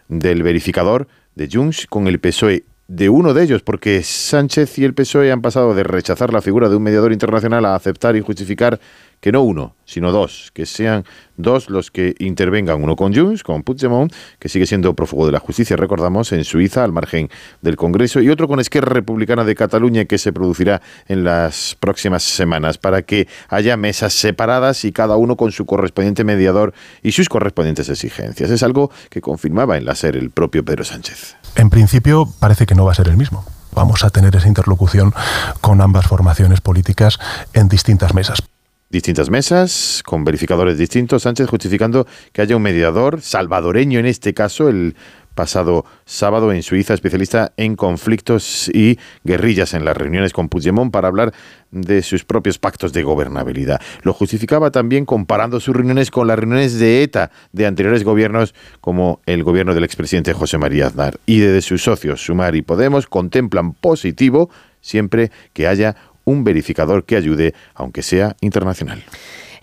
del 0.08 0.44
verificador 0.44 1.08
de 1.36 1.50
Junts 1.52 1.88
con 1.88 2.08
el 2.08 2.20
PSOE 2.20 2.66
de 2.88 3.08
uno 3.08 3.34
de 3.34 3.44
ellos, 3.44 3.62
porque 3.64 4.04
Sánchez 4.04 4.78
y 4.78 4.84
el 4.84 4.94
PSOE 4.94 5.32
han 5.32 5.42
pasado 5.42 5.74
de 5.74 5.84
rechazar 5.84 6.34
la 6.34 6.42
figura 6.42 6.68
de 6.68 6.76
un 6.76 6.84
mediador 6.84 7.14
internacional 7.14 7.64
a 7.64 7.76
aceptar 7.76 8.18
y 8.18 8.22
justificar 8.22 8.82
que 9.22 9.32
no 9.32 9.44
uno, 9.44 9.76
sino 9.86 10.12
dos, 10.12 10.52
que 10.54 10.66
sean 10.66 11.06
dos 11.38 11.70
los 11.70 11.92
que 11.92 12.16
intervengan, 12.20 12.84
uno 12.84 12.96
con 12.96 13.14
Junts, 13.14 13.44
con 13.44 13.62
Puigdemont, 13.62 14.12
que 14.40 14.50
sigue 14.50 14.66
siendo 14.66 14.96
prófugo 14.96 15.28
de 15.28 15.32
la 15.32 15.40
justicia, 15.40 15.78
recordamos, 15.78 16.32
en 16.32 16.44
Suiza, 16.44 16.84
al 16.84 16.92
margen 16.92 17.30
del 17.62 17.78
Congreso, 17.78 18.20
y 18.20 18.30
otro 18.30 18.48
con 18.48 18.60
Esquerra 18.60 18.94
Republicana 18.94 19.44
de 19.44 19.54
Cataluña, 19.54 20.06
que 20.06 20.18
se 20.18 20.34
producirá 20.34 20.82
en 21.08 21.24
las 21.24 21.78
próximas 21.80 22.24
semanas, 22.24 22.80
para 22.80 23.04
que 23.04 23.28
haya 23.48 23.78
mesas 23.78 24.14
separadas 24.14 24.84
y 24.86 24.92
cada 24.92 25.16
uno 25.16 25.38
con 25.38 25.52
su 25.52 25.66
correspondiente 25.66 26.24
mediador 26.24 26.74
y 27.04 27.12
sus 27.12 27.30
correspondientes 27.30 27.90
exigencias. 27.90 28.50
Es 28.50 28.64
algo 28.64 28.92
que 29.10 29.22
confirmaba 29.22 29.78
en 29.78 29.86
la 29.86 29.94
SER 29.94 30.18
el 30.18 30.32
propio 30.32 30.66
Pedro 30.66 30.84
Sánchez. 30.84 31.36
En 31.56 31.70
principio 31.70 32.28
parece 32.40 32.66
que 32.66 32.74
no 32.74 32.86
va 32.86 32.94
a 32.94 32.96
ser 32.96 33.08
el 33.08 33.18
mismo. 33.18 33.46
Vamos 33.74 34.04
a 34.04 34.10
tener 34.10 34.36
esa 34.36 34.48
interlocución 34.48 35.14
con 35.62 35.80
ambas 35.80 36.08
formaciones 36.08 36.60
políticas 36.60 37.20
en 37.54 37.70
distintas 37.70 38.14
mesas 38.14 38.42
distintas 38.92 39.30
mesas, 39.30 40.04
con 40.06 40.24
verificadores 40.24 40.78
distintos, 40.78 41.24
Sánchez 41.24 41.50
justificando 41.50 42.06
que 42.34 42.42
haya 42.42 42.56
un 42.58 42.62
mediador 42.62 43.22
salvadoreño 43.22 44.00
en 44.00 44.06
este 44.06 44.34
caso, 44.34 44.68
el 44.68 44.96
pasado 45.34 45.86
sábado 46.06 46.52
en 46.52 46.62
Suiza, 46.62 46.94
especialista 46.94 47.54
en 47.56 47.76
conflictos 47.76 48.70
y 48.74 49.00
guerrillas 49.24 49.74
en 49.74 49.86
las 49.86 49.96
reuniones 49.96 50.34
con 50.34 50.50
Puigdemont 50.50 50.92
para 50.92 51.08
hablar 51.08 51.34
de 51.72 52.02
sus 52.02 52.26
propios 52.26 52.60
pactos 52.60 52.92
de 52.92 53.04
gobernabilidad. 53.04 53.82
Lo 54.04 54.14
justificaba 54.14 54.72
también 54.72 55.06
comparando 55.06 55.60
sus 55.60 55.76
reuniones 55.76 56.12
con 56.12 56.28
las 56.28 56.38
reuniones 56.38 56.78
de 56.80 57.04
ETA 57.04 57.32
de 57.54 57.66
anteriores 57.66 58.04
gobiernos 58.04 58.54
como 58.82 59.22
el 59.26 59.44
gobierno 59.44 59.74
del 59.74 59.86
expresidente 59.86 60.34
José 60.34 60.58
María 60.58 60.88
Aznar 60.88 61.18
y 61.26 61.40
de 61.40 61.62
sus 61.62 61.82
socios 61.84 62.22
Sumar 62.22 62.56
y 62.56 62.62
Podemos 62.62 63.08
contemplan 63.08 63.74
positivo 63.74 64.50
siempre 64.82 65.32
que 65.54 65.68
haya 65.68 65.96
un 66.26 66.44
verificador 66.44 67.06
que 67.06 67.16
ayude, 67.16 67.54
aunque 67.74 68.02
sea 68.02 68.36
internacional. 68.42 69.04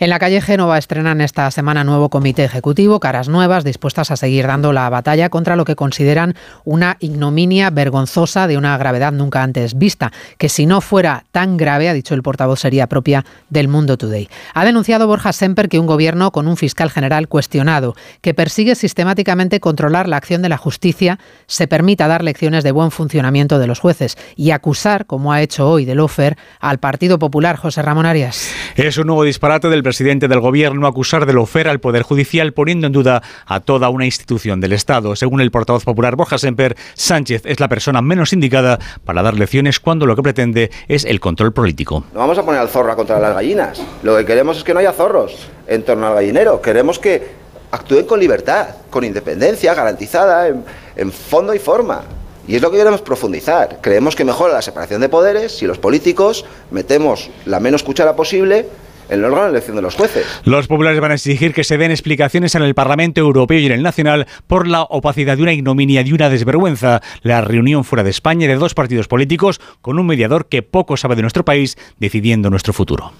En 0.00 0.10
la 0.10 0.20
calle 0.20 0.40
Génova 0.40 0.78
estrenan 0.78 1.20
esta 1.20 1.50
semana 1.50 1.82
nuevo 1.82 2.08
comité 2.08 2.44
ejecutivo, 2.44 3.00
caras 3.00 3.28
nuevas, 3.28 3.64
dispuestas 3.64 4.12
a 4.12 4.16
seguir 4.16 4.46
dando 4.46 4.72
la 4.72 4.88
batalla 4.88 5.28
contra 5.28 5.56
lo 5.56 5.64
que 5.64 5.74
consideran 5.74 6.36
una 6.64 6.96
ignominia 7.00 7.70
vergonzosa 7.70 8.46
de 8.46 8.56
una 8.56 8.78
gravedad 8.78 9.10
nunca 9.10 9.42
antes 9.42 9.76
vista, 9.76 10.12
que 10.38 10.48
si 10.48 10.66
no 10.66 10.80
fuera 10.80 11.24
tan 11.32 11.56
grave, 11.56 11.88
ha 11.88 11.94
dicho 11.94 12.14
el 12.14 12.22
portavoz, 12.22 12.60
sería 12.60 12.86
propia 12.86 13.24
del 13.50 13.66
Mundo 13.66 13.96
Today. 13.96 14.28
Ha 14.54 14.64
denunciado 14.64 15.08
Borja 15.08 15.32
Semper 15.32 15.68
que 15.68 15.80
un 15.80 15.86
gobierno 15.86 16.30
con 16.30 16.46
un 16.46 16.56
fiscal 16.56 16.90
general 16.90 17.26
cuestionado, 17.26 17.96
que 18.20 18.34
persigue 18.34 18.76
sistemáticamente 18.76 19.58
controlar 19.58 20.08
la 20.08 20.18
acción 20.18 20.42
de 20.42 20.48
la 20.48 20.58
justicia, 20.58 21.18
se 21.48 21.66
permita 21.66 22.06
dar 22.06 22.22
lecciones 22.22 22.62
de 22.62 22.70
buen 22.70 22.92
funcionamiento 22.92 23.58
de 23.58 23.66
los 23.66 23.80
jueces 23.80 24.16
y 24.36 24.52
acusar, 24.52 25.06
como 25.06 25.32
ha 25.32 25.42
hecho 25.42 25.68
hoy 25.68 25.84
de 25.84 25.96
Lofer, 25.96 26.36
al 26.60 26.78
Partido 26.78 27.18
Popular 27.18 27.56
José 27.56 27.82
Ramón 27.82 28.06
Arias. 28.06 28.54
Es 28.76 28.96
un 28.96 29.08
nuevo 29.08 29.24
disparate 29.24 29.68
del 29.68 29.87
presidente 29.88 30.28
del 30.28 30.40
gobierno 30.40 30.86
acusar 30.86 31.24
de 31.24 31.32
lofer 31.32 31.66
al 31.66 31.80
Poder 31.80 32.02
Judicial 32.02 32.52
poniendo 32.52 32.86
en 32.88 32.92
duda 32.92 33.22
a 33.46 33.60
toda 33.60 33.88
una 33.88 34.04
institución 34.04 34.60
del 34.60 34.74
Estado. 34.74 35.16
Según 35.16 35.40
el 35.40 35.50
portavoz 35.50 35.82
popular 35.82 36.14
Borja 36.14 36.36
Semper, 36.36 36.76
Sánchez 36.92 37.46
es 37.46 37.58
la 37.58 37.68
persona 37.68 38.02
menos 38.02 38.34
indicada 38.34 38.78
para 39.06 39.22
dar 39.22 39.32
lecciones 39.32 39.80
cuando 39.80 40.04
lo 40.04 40.14
que 40.14 40.22
pretende 40.22 40.70
es 40.88 41.06
el 41.06 41.20
control 41.20 41.54
político. 41.54 42.04
No 42.12 42.20
vamos 42.20 42.36
a 42.36 42.42
poner 42.42 42.60
al 42.60 42.68
zorro 42.68 42.94
contra 42.96 43.18
las 43.18 43.32
gallinas. 43.32 43.80
Lo 44.02 44.14
que 44.18 44.26
queremos 44.26 44.58
es 44.58 44.64
que 44.64 44.74
no 44.74 44.80
haya 44.80 44.92
zorros 44.92 45.48
en 45.66 45.82
torno 45.82 46.06
al 46.06 46.14
gallinero. 46.16 46.60
Queremos 46.60 46.98
que 46.98 47.26
actúen 47.70 48.04
con 48.04 48.20
libertad, 48.20 48.66
con 48.90 49.04
independencia 49.04 49.72
garantizada 49.72 50.48
en, 50.48 50.64
en 50.96 51.10
fondo 51.10 51.54
y 51.54 51.58
forma. 51.58 52.02
Y 52.46 52.56
es 52.56 52.60
lo 52.60 52.70
que 52.70 52.76
queremos 52.76 53.00
profundizar. 53.00 53.78
Creemos 53.80 54.14
que 54.14 54.26
mejora 54.26 54.52
la 54.52 54.60
separación 54.60 55.00
de 55.00 55.08
poderes 55.08 55.56
si 55.56 55.66
los 55.66 55.78
políticos 55.78 56.44
metemos 56.70 57.30
la 57.46 57.58
menos 57.58 57.82
cuchara 57.82 58.14
posible 58.16 58.66
el 59.08 59.24
órgano 59.24 59.44
de 59.44 59.50
elección 59.50 59.76
de 59.76 59.82
los 59.82 59.94
jueces. 59.94 60.26
Los 60.44 60.66
populares 60.66 61.00
van 61.00 61.12
a 61.12 61.14
exigir 61.14 61.54
que 61.54 61.64
se 61.64 61.78
den 61.78 61.90
explicaciones 61.90 62.54
en 62.54 62.62
el 62.62 62.74
Parlamento 62.74 63.20
Europeo 63.20 63.58
y 63.58 63.66
en 63.66 63.72
el 63.72 63.82
Nacional 63.82 64.26
por 64.46 64.66
la 64.66 64.82
opacidad 64.82 65.36
de 65.36 65.42
una 65.42 65.52
ignominia 65.52 66.02
y 66.02 66.12
una 66.12 66.28
desvergüenza. 66.28 67.00
La 67.22 67.40
reunión 67.40 67.84
fuera 67.84 68.04
de 68.04 68.10
España 68.10 68.48
de 68.48 68.56
dos 68.56 68.74
partidos 68.74 69.08
políticos 69.08 69.60
con 69.80 69.98
un 69.98 70.06
mediador 70.06 70.48
que 70.48 70.62
poco 70.62 70.96
sabe 70.96 71.16
de 71.16 71.22
nuestro 71.22 71.44
país 71.44 71.76
decidiendo 71.98 72.50
nuestro 72.50 72.72
futuro. 72.72 73.12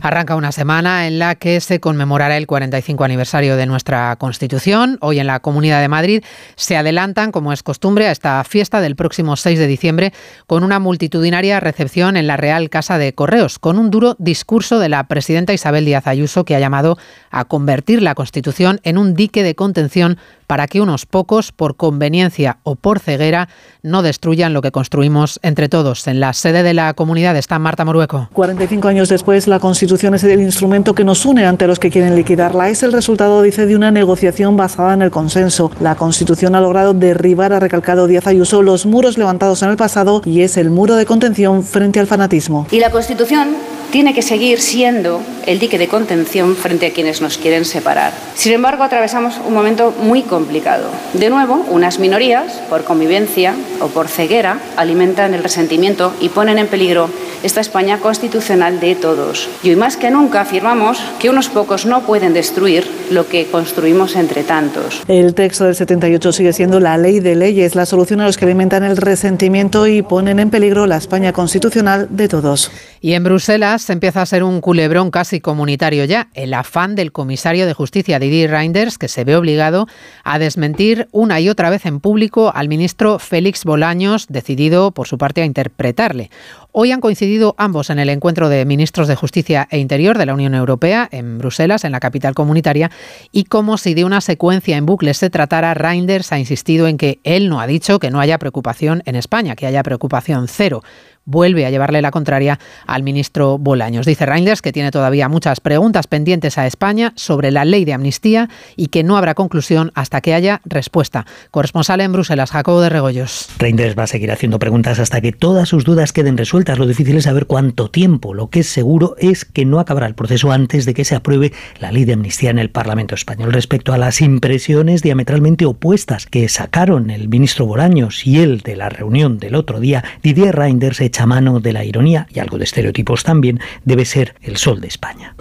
Arranca 0.00 0.36
una 0.36 0.52
semana 0.52 1.06
en 1.06 1.18
la 1.18 1.34
que 1.34 1.60
se 1.60 1.80
conmemorará 1.80 2.36
el 2.36 2.46
45 2.46 3.04
aniversario 3.04 3.56
de 3.56 3.66
nuestra 3.66 4.16
Constitución. 4.16 4.98
Hoy 5.00 5.18
en 5.18 5.26
la 5.26 5.40
Comunidad 5.40 5.80
de 5.80 5.88
Madrid 5.88 6.24
se 6.56 6.76
adelantan, 6.76 7.32
como 7.32 7.52
es 7.52 7.62
costumbre, 7.62 8.08
a 8.08 8.10
esta 8.10 8.42
fiesta 8.44 8.80
del 8.80 8.96
próximo 8.96 9.36
6 9.36 9.58
de 9.58 9.66
diciembre 9.66 10.12
con 10.46 10.64
una 10.64 10.78
multitudinaria 10.78 11.60
recepción 11.60 12.16
en 12.16 12.26
la 12.26 12.36
Real 12.36 12.70
Casa 12.70 12.98
de 12.98 13.12
Correos, 13.12 13.58
con 13.58 13.78
un 13.78 13.90
duro 13.90 14.16
discurso 14.18 14.78
de 14.78 14.88
la 14.88 15.04
presidenta 15.24 15.54
Isabel 15.54 15.86
Díaz 15.86 16.06
Ayuso 16.06 16.44
que 16.44 16.54
ha 16.54 16.60
llamado 16.60 16.98
a 17.30 17.46
convertir 17.46 18.02
la 18.02 18.14
Constitución 18.14 18.78
en 18.82 18.98
un 18.98 19.14
dique 19.14 19.42
de 19.42 19.54
contención 19.54 20.18
para 20.46 20.66
que 20.66 20.82
unos 20.82 21.06
pocos, 21.06 21.50
por 21.50 21.76
conveniencia 21.76 22.58
o 22.62 22.74
por 22.74 23.00
ceguera, 23.00 23.48
no 23.82 24.02
destruyan 24.02 24.52
lo 24.52 24.60
que 24.60 24.70
construimos 24.70 25.40
entre 25.42 25.70
todos. 25.70 26.06
En 26.06 26.20
la 26.20 26.34
sede 26.34 26.62
de 26.62 26.74
la 26.74 26.92
comunidad 26.92 27.36
está 27.38 27.58
Marta 27.58 27.86
Morueco. 27.86 28.28
45 28.34 28.86
años 28.86 29.08
después, 29.08 29.48
la 29.48 29.60
Constitución 29.60 30.14
es 30.14 30.24
el 30.24 30.42
instrumento 30.42 30.94
que 30.94 31.04
nos 31.04 31.24
une 31.24 31.46
ante 31.46 31.66
los 31.66 31.78
que 31.78 31.90
quieren 31.90 32.14
liquidarla. 32.14 32.68
Es 32.68 32.82
el 32.82 32.92
resultado, 32.92 33.40
dice, 33.40 33.64
de 33.64 33.74
una 33.74 33.90
negociación 33.90 34.58
basada 34.58 34.92
en 34.92 35.00
el 35.00 35.10
consenso. 35.10 35.70
La 35.80 35.94
Constitución 35.94 36.54
ha 36.54 36.60
logrado 36.60 36.92
derribar, 36.92 37.54
ha 37.54 37.60
recalcado 37.60 38.06
Díaz 38.06 38.26
Ayuso, 38.26 38.60
los 38.60 38.84
muros 38.84 39.16
levantados 39.16 39.62
en 39.62 39.70
el 39.70 39.78
pasado 39.78 40.20
y 40.26 40.42
es 40.42 40.58
el 40.58 40.68
muro 40.68 40.96
de 40.96 41.06
contención 41.06 41.62
frente 41.62 41.98
al 41.98 42.06
fanatismo. 42.06 42.66
Y 42.70 42.80
la 42.80 42.90
Constitución 42.90 43.54
tiene 43.94 44.12
que 44.12 44.22
seguir 44.22 44.60
siendo 44.60 45.22
el 45.46 45.60
dique 45.60 45.78
de 45.78 45.86
contención 45.86 46.56
frente 46.56 46.86
a 46.86 46.90
quienes 46.92 47.20
nos 47.20 47.38
quieren 47.38 47.64
separar. 47.64 48.12
Sin 48.34 48.52
embargo, 48.52 48.82
atravesamos 48.82 49.36
un 49.46 49.54
momento 49.54 49.94
muy 50.02 50.22
complicado. 50.22 50.88
De 51.12 51.30
nuevo, 51.30 51.64
unas 51.70 52.00
minorías, 52.00 52.54
por 52.68 52.82
convivencia 52.82 53.54
o 53.80 53.86
por 53.86 54.08
ceguera, 54.08 54.58
alimentan 54.76 55.32
el 55.32 55.44
resentimiento 55.44 56.12
y 56.20 56.30
ponen 56.30 56.58
en 56.58 56.66
peligro 56.66 57.08
esta 57.44 57.60
España 57.60 57.98
constitucional 57.98 58.80
de 58.80 58.96
todos. 58.96 59.48
Y 59.62 59.68
hoy 59.68 59.76
más 59.76 59.96
que 59.96 60.10
nunca 60.10 60.40
afirmamos 60.40 60.98
que 61.20 61.30
unos 61.30 61.48
pocos 61.48 61.86
no 61.86 62.02
pueden 62.02 62.32
destruir 62.32 62.88
lo 63.10 63.28
que 63.28 63.46
construimos 63.46 64.16
entre 64.16 64.42
tantos. 64.42 65.02
El 65.06 65.34
texto 65.34 65.66
del 65.66 65.76
78 65.76 66.32
sigue 66.32 66.52
siendo 66.52 66.80
la 66.80 66.96
ley 66.96 67.20
de 67.20 67.36
leyes, 67.36 67.76
la 67.76 67.86
solución 67.86 68.22
a 68.22 68.26
los 68.26 68.38
que 68.38 68.46
alimentan 68.46 68.82
el 68.82 68.96
resentimiento 68.96 69.86
y 69.86 70.02
ponen 70.02 70.40
en 70.40 70.50
peligro 70.50 70.86
la 70.86 70.96
España 70.96 71.32
constitucional 71.32 72.08
de 72.10 72.28
todos. 72.28 72.72
Y 73.04 73.12
en 73.12 73.22
Bruselas 73.22 73.90
empieza 73.90 74.22
a 74.22 74.24
ser 74.24 74.42
un 74.42 74.62
culebrón 74.62 75.10
casi 75.10 75.38
comunitario 75.38 76.06
ya, 76.06 76.28
el 76.32 76.54
afán 76.54 76.94
del 76.94 77.12
comisario 77.12 77.66
de 77.66 77.74
justicia 77.74 78.18
Didier 78.18 78.50
Reinders, 78.50 78.96
que 78.96 79.08
se 79.08 79.24
ve 79.24 79.36
obligado 79.36 79.86
a 80.22 80.38
desmentir 80.38 81.06
una 81.12 81.38
y 81.38 81.50
otra 81.50 81.68
vez 81.68 81.84
en 81.84 82.00
público 82.00 82.50
al 82.54 82.66
ministro 82.66 83.18
Félix 83.18 83.64
Bolaños, 83.64 84.24
decidido 84.30 84.90
por 84.92 85.06
su 85.06 85.18
parte 85.18 85.42
a 85.42 85.44
interpretarle. 85.44 86.30
Hoy 86.72 86.92
han 86.92 87.02
coincidido 87.02 87.54
ambos 87.58 87.90
en 87.90 87.98
el 87.98 88.08
encuentro 88.08 88.48
de 88.48 88.64
ministros 88.64 89.06
de 89.06 89.16
Justicia 89.16 89.68
e 89.70 89.78
Interior 89.78 90.16
de 90.16 90.24
la 90.24 90.32
Unión 90.32 90.54
Europea 90.54 91.06
en 91.12 91.36
Bruselas, 91.36 91.84
en 91.84 91.92
la 91.92 92.00
capital 92.00 92.34
comunitaria, 92.34 92.90
y 93.30 93.44
como 93.44 93.76
si 93.76 93.92
de 93.92 94.06
una 94.06 94.22
secuencia 94.22 94.78
en 94.78 94.86
bucle 94.86 95.12
se 95.12 95.28
tratara, 95.28 95.74
Reinders 95.74 96.32
ha 96.32 96.38
insistido 96.38 96.88
en 96.88 96.96
que 96.96 97.20
él 97.22 97.50
no 97.50 97.60
ha 97.60 97.66
dicho 97.66 97.98
que 97.98 98.10
no 98.10 98.18
haya 98.18 98.38
preocupación 98.38 99.02
en 99.04 99.14
España, 99.14 99.56
que 99.56 99.66
haya 99.66 99.82
preocupación 99.82 100.48
cero 100.48 100.82
vuelve 101.24 101.66
a 101.66 101.70
llevarle 101.70 102.02
la 102.02 102.10
contraria 102.10 102.58
al 102.86 103.02
ministro 103.02 103.58
Bolaños. 103.58 104.06
Dice 104.06 104.26
Reinders 104.26 104.62
que 104.62 104.72
tiene 104.72 104.90
todavía 104.90 105.28
muchas 105.28 105.60
preguntas 105.60 106.06
pendientes 106.06 106.58
a 106.58 106.66
España 106.66 107.12
sobre 107.16 107.50
la 107.50 107.64
ley 107.64 107.84
de 107.84 107.92
amnistía 107.92 108.48
y 108.76 108.88
que 108.88 109.02
no 109.02 109.16
habrá 109.16 109.34
conclusión 109.34 109.92
hasta 109.94 110.20
que 110.20 110.34
haya 110.34 110.60
respuesta. 110.64 111.26
Corresponsal 111.50 112.00
en 112.00 112.12
Bruselas, 112.12 112.50
Jacobo 112.50 112.80
de 112.80 112.88
Regoyos. 112.88 113.48
Reinders 113.58 113.98
va 113.98 114.04
a 114.04 114.06
seguir 114.06 114.32
haciendo 114.32 114.58
preguntas 114.58 114.98
hasta 114.98 115.20
que 115.20 115.32
todas 115.32 115.68
sus 115.68 115.84
dudas 115.84 116.12
queden 116.12 116.36
resueltas. 116.36 116.78
Lo 116.78 116.86
difícil 116.86 117.16
es 117.16 117.24
saber 117.24 117.46
cuánto 117.46 117.90
tiempo. 117.90 118.34
Lo 118.34 118.50
que 118.50 118.60
es 118.60 118.68
seguro 118.68 119.16
es 119.18 119.44
que 119.44 119.64
no 119.64 119.80
acabará 119.80 120.06
el 120.06 120.14
proceso 120.14 120.52
antes 120.52 120.84
de 120.84 120.94
que 120.94 121.04
se 121.04 121.14
apruebe 121.14 121.52
la 121.80 121.92
ley 121.92 122.04
de 122.04 122.14
amnistía 122.14 122.50
en 122.50 122.58
el 122.58 122.70
Parlamento 122.70 123.14
español. 123.14 123.52
Respecto 123.52 123.92
a 123.92 123.98
las 123.98 124.20
impresiones 124.20 125.02
diametralmente 125.02 125.64
opuestas 125.64 126.26
que 126.26 126.48
sacaron 126.48 127.10
el 127.10 127.28
ministro 127.28 127.66
Bolaños 127.66 128.26
y 128.26 128.40
él 128.40 128.60
de 128.60 128.76
la 128.76 128.88
reunión 128.88 129.38
del 129.38 129.54
otro 129.54 129.80
día, 129.80 130.04
Didier 130.22 130.54
Reinders 130.54 131.00
mano 131.26 131.60
de 131.60 131.72
la 131.72 131.84
ironía 131.84 132.26
y 132.32 132.40
algo 132.40 132.58
de 132.58 132.64
estereotipos 132.64 133.22
también, 133.22 133.60
debe 133.84 134.04
ser 134.04 134.34
el 134.42 134.56
sol 134.56 134.80
de 134.80 134.88
España. 134.88 135.34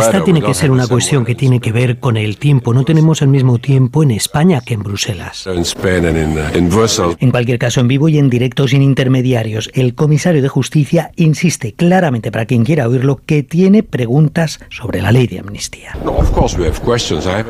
Esta 0.00 0.24
tiene 0.24 0.42
que 0.42 0.54
ser 0.54 0.70
una 0.70 0.86
cuestión 0.86 1.24
que 1.24 1.34
tiene 1.34 1.60
que 1.60 1.72
ver 1.72 1.98
con 1.98 2.16
el 2.16 2.38
tiempo. 2.38 2.74
No 2.74 2.84
tenemos 2.84 3.22
el 3.22 3.28
mismo 3.28 3.58
tiempo 3.58 4.02
en 4.02 4.10
España 4.10 4.60
que 4.64 4.74
en 4.74 4.82
Bruselas. 4.82 5.46
En 7.20 7.30
cualquier 7.30 7.58
caso, 7.58 7.80
en 7.80 7.88
vivo 7.88 8.08
y 8.08 8.18
en 8.18 8.30
directo, 8.30 8.66
sin 8.68 8.82
intermediarios, 8.82 9.70
el 9.74 9.94
comisario 9.94 10.42
de 10.42 10.48
Justicia 10.48 11.12
insiste 11.16 11.72
claramente 11.72 12.32
para 12.32 12.46
quien 12.46 12.64
quiera 12.64 12.88
oírlo 12.88 13.20
que 13.24 13.42
tiene 13.42 13.82
preguntas 13.82 14.60
sobre 14.70 15.02
la 15.02 15.12
ley 15.12 15.26
de 15.26 15.40
amnistía. 15.40 15.96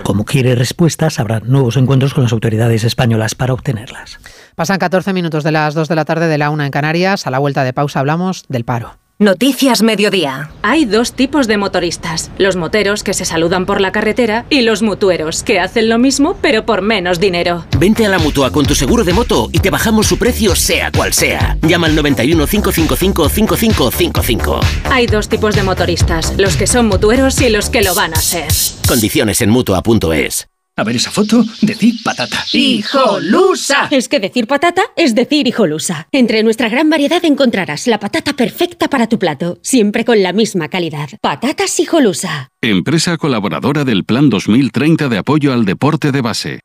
Como 0.03 0.25
quiere 0.25 0.55
respuestas, 0.55 1.21
habrá 1.21 1.41
nuevos 1.41 1.77
encuentros 1.77 2.15
con 2.15 2.25
las 2.25 2.33
autoridades 2.33 2.85
españolas 2.85 3.35
para 3.35 3.55
obtenerlas. 3.55 4.19
Pasan 4.57 4.79
14 4.79 5.13
minutos 5.13 5.45
de 5.45 5.53
las 5.53 5.75
2 5.75 5.87
de 5.87 5.95
la 5.95 6.07
tarde 6.07 6.29
de 6.29 6.39
la 6.39 6.49
1 6.49 6.65
en 6.65 6.71
Canarias. 6.71 7.27
A 7.27 7.31
la 7.31 7.39
vuelta 7.39 7.63
de 7.63 7.75
pausa 7.75 8.01
hablamos 8.01 8.45
del 8.49 8.65
paro. 8.65 8.97
Noticias 9.19 9.83
Mediodía. 9.83 10.51
Hay 10.63 10.87
dos 10.87 11.13
tipos 11.13 11.47
de 11.47 11.59
motoristas, 11.59 12.31
los 12.39 12.57
moteros 12.57 13.03
que 13.03 13.13
se 13.13 13.27
saludan 13.27 13.67
por 13.67 13.83
la 13.83 13.93
carretera 13.93 14.47
y 14.49 14.63
los 14.63 14.81
mutueros 14.81 15.43
que 15.43 15.61
hacen 15.61 15.91
lo 15.91 15.99
mismo 15.99 16.39
pero 16.41 16.65
por 16.65 16.81
menos 16.81 17.21
dinero. 17.21 17.67
Vente 17.79 18.07
a 18.07 18.09
la 18.09 18.19
mutua 18.19 18.51
con 18.51 18.65
tu 18.65 18.75
seguro 18.75 19.05
de 19.05 19.13
moto 19.13 19.51
y 19.53 19.59
te 19.59 19.69
bajamos 19.69 20.07
su 20.07 20.19
precio 20.19 20.57
sea 20.57 20.91
cual 20.91 21.13
sea. 21.13 21.59
Llama 21.61 21.89
al 21.89 21.95
91 21.95 22.47
555 22.47 23.29
5555. 23.29 24.61
Hay 24.91 25.07
dos 25.07 25.29
tipos 25.29 25.55
de 25.55 25.65
motoristas, 25.65 26.35
los 26.39 26.57
que 26.57 26.67
son 26.67 26.87
mutueros 26.89 27.41
y 27.43 27.51
los 27.51 27.69
que 27.69 27.83
lo 27.83 27.95
van 27.95 28.15
a 28.15 28.21
ser. 28.21 28.49
Condiciones 28.89 29.43
en 29.43 29.51
mutua.es. 29.51 30.49
A 30.79 30.85
ver 30.85 30.97
esa 30.97 31.11
foto, 31.11 31.43
decir 31.63 31.95
patata. 32.05 32.45
¡Hijolusa! 32.53 33.89
Es 33.91 34.11
que 34.11 34.21
decir 34.21 34.47
patata 34.47 34.83
es 34.95 35.15
decir 35.15 35.49
hijolusa. 35.49 36.07
Entre 36.13 36.43
nuestra 36.43 36.69
gran 36.69 36.91
variedad 36.91 37.25
encontrarás 37.25 37.87
la 37.87 37.99
patata 37.99 38.35
perfecta 38.35 38.89
para 38.89 39.07
tu 39.07 39.19
plato, 39.19 39.59
siempre 39.63 40.05
con 40.05 40.23
la 40.23 40.35
misma 40.35 40.69
calidad. 40.69 41.09
Patatas 41.23 41.81
hijolusa. 41.81 42.51
Empresa 42.61 43.17
colaboradora 43.17 43.85
del 43.85 44.05
Plan 44.05 44.29
2030 44.29 45.09
de 45.09 45.17
apoyo 45.17 45.55
al 45.55 45.65
deporte 45.65 46.13
de 46.13 46.21
base. 46.21 46.61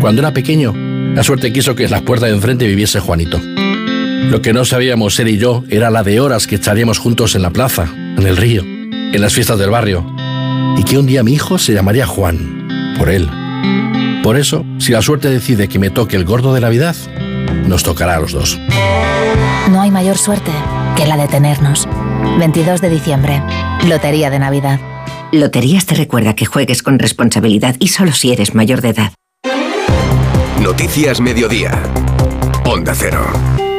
Cuando 0.00 0.22
era 0.22 0.32
pequeño, 0.32 0.72
la 1.14 1.22
suerte 1.22 1.52
quiso 1.52 1.74
que 1.74 1.84
en 1.84 1.90
las 1.90 2.00
puertas 2.00 2.30
de 2.30 2.36
enfrente 2.36 2.66
viviese 2.66 3.00
Juanito. 3.00 3.38
Lo 3.38 4.40
que 4.40 4.54
no 4.54 4.64
sabíamos 4.64 5.20
él 5.20 5.28
y 5.28 5.36
yo 5.36 5.62
era 5.68 5.90
la 5.90 6.02
de 6.02 6.20
horas 6.20 6.46
que 6.46 6.54
echaríamos 6.54 6.98
juntos 6.98 7.34
en 7.34 7.42
la 7.42 7.50
plaza, 7.50 7.86
en 7.94 8.26
el 8.26 8.38
río, 8.38 8.62
en 8.62 9.20
las 9.20 9.34
fiestas 9.34 9.58
del 9.58 9.68
barrio. 9.68 10.10
Y 10.78 10.84
que 10.84 10.96
un 10.96 11.06
día 11.06 11.22
mi 11.22 11.34
hijo 11.34 11.58
se 11.58 11.74
llamaría 11.74 12.06
Juan 12.06 12.59
por 12.98 13.10
él. 13.10 13.28
Por 14.22 14.36
eso, 14.36 14.64
si 14.78 14.92
la 14.92 15.02
suerte 15.02 15.28
decide 15.28 15.68
que 15.68 15.78
me 15.78 15.90
toque 15.90 16.16
el 16.16 16.24
gordo 16.24 16.52
de 16.54 16.60
Navidad, 16.60 16.96
nos 17.66 17.82
tocará 17.82 18.16
a 18.16 18.20
los 18.20 18.32
dos. 18.32 18.58
No 19.70 19.80
hay 19.80 19.90
mayor 19.90 20.18
suerte 20.18 20.50
que 20.96 21.06
la 21.06 21.16
de 21.16 21.28
tenernos. 21.28 21.88
22 22.38 22.80
de 22.80 22.90
diciembre. 22.90 23.42
Lotería 23.86 24.30
de 24.30 24.38
Navidad. 24.38 24.80
Loterías 25.32 25.86
te 25.86 25.94
recuerda 25.94 26.34
que 26.34 26.46
juegues 26.46 26.82
con 26.82 26.98
responsabilidad 26.98 27.76
y 27.78 27.88
solo 27.88 28.12
si 28.12 28.32
eres 28.32 28.54
mayor 28.54 28.80
de 28.80 28.90
edad. 28.90 29.12
Noticias 30.60 31.20
Mediodía. 31.20 31.80
Onda 32.64 32.94
Cero. 32.94 33.69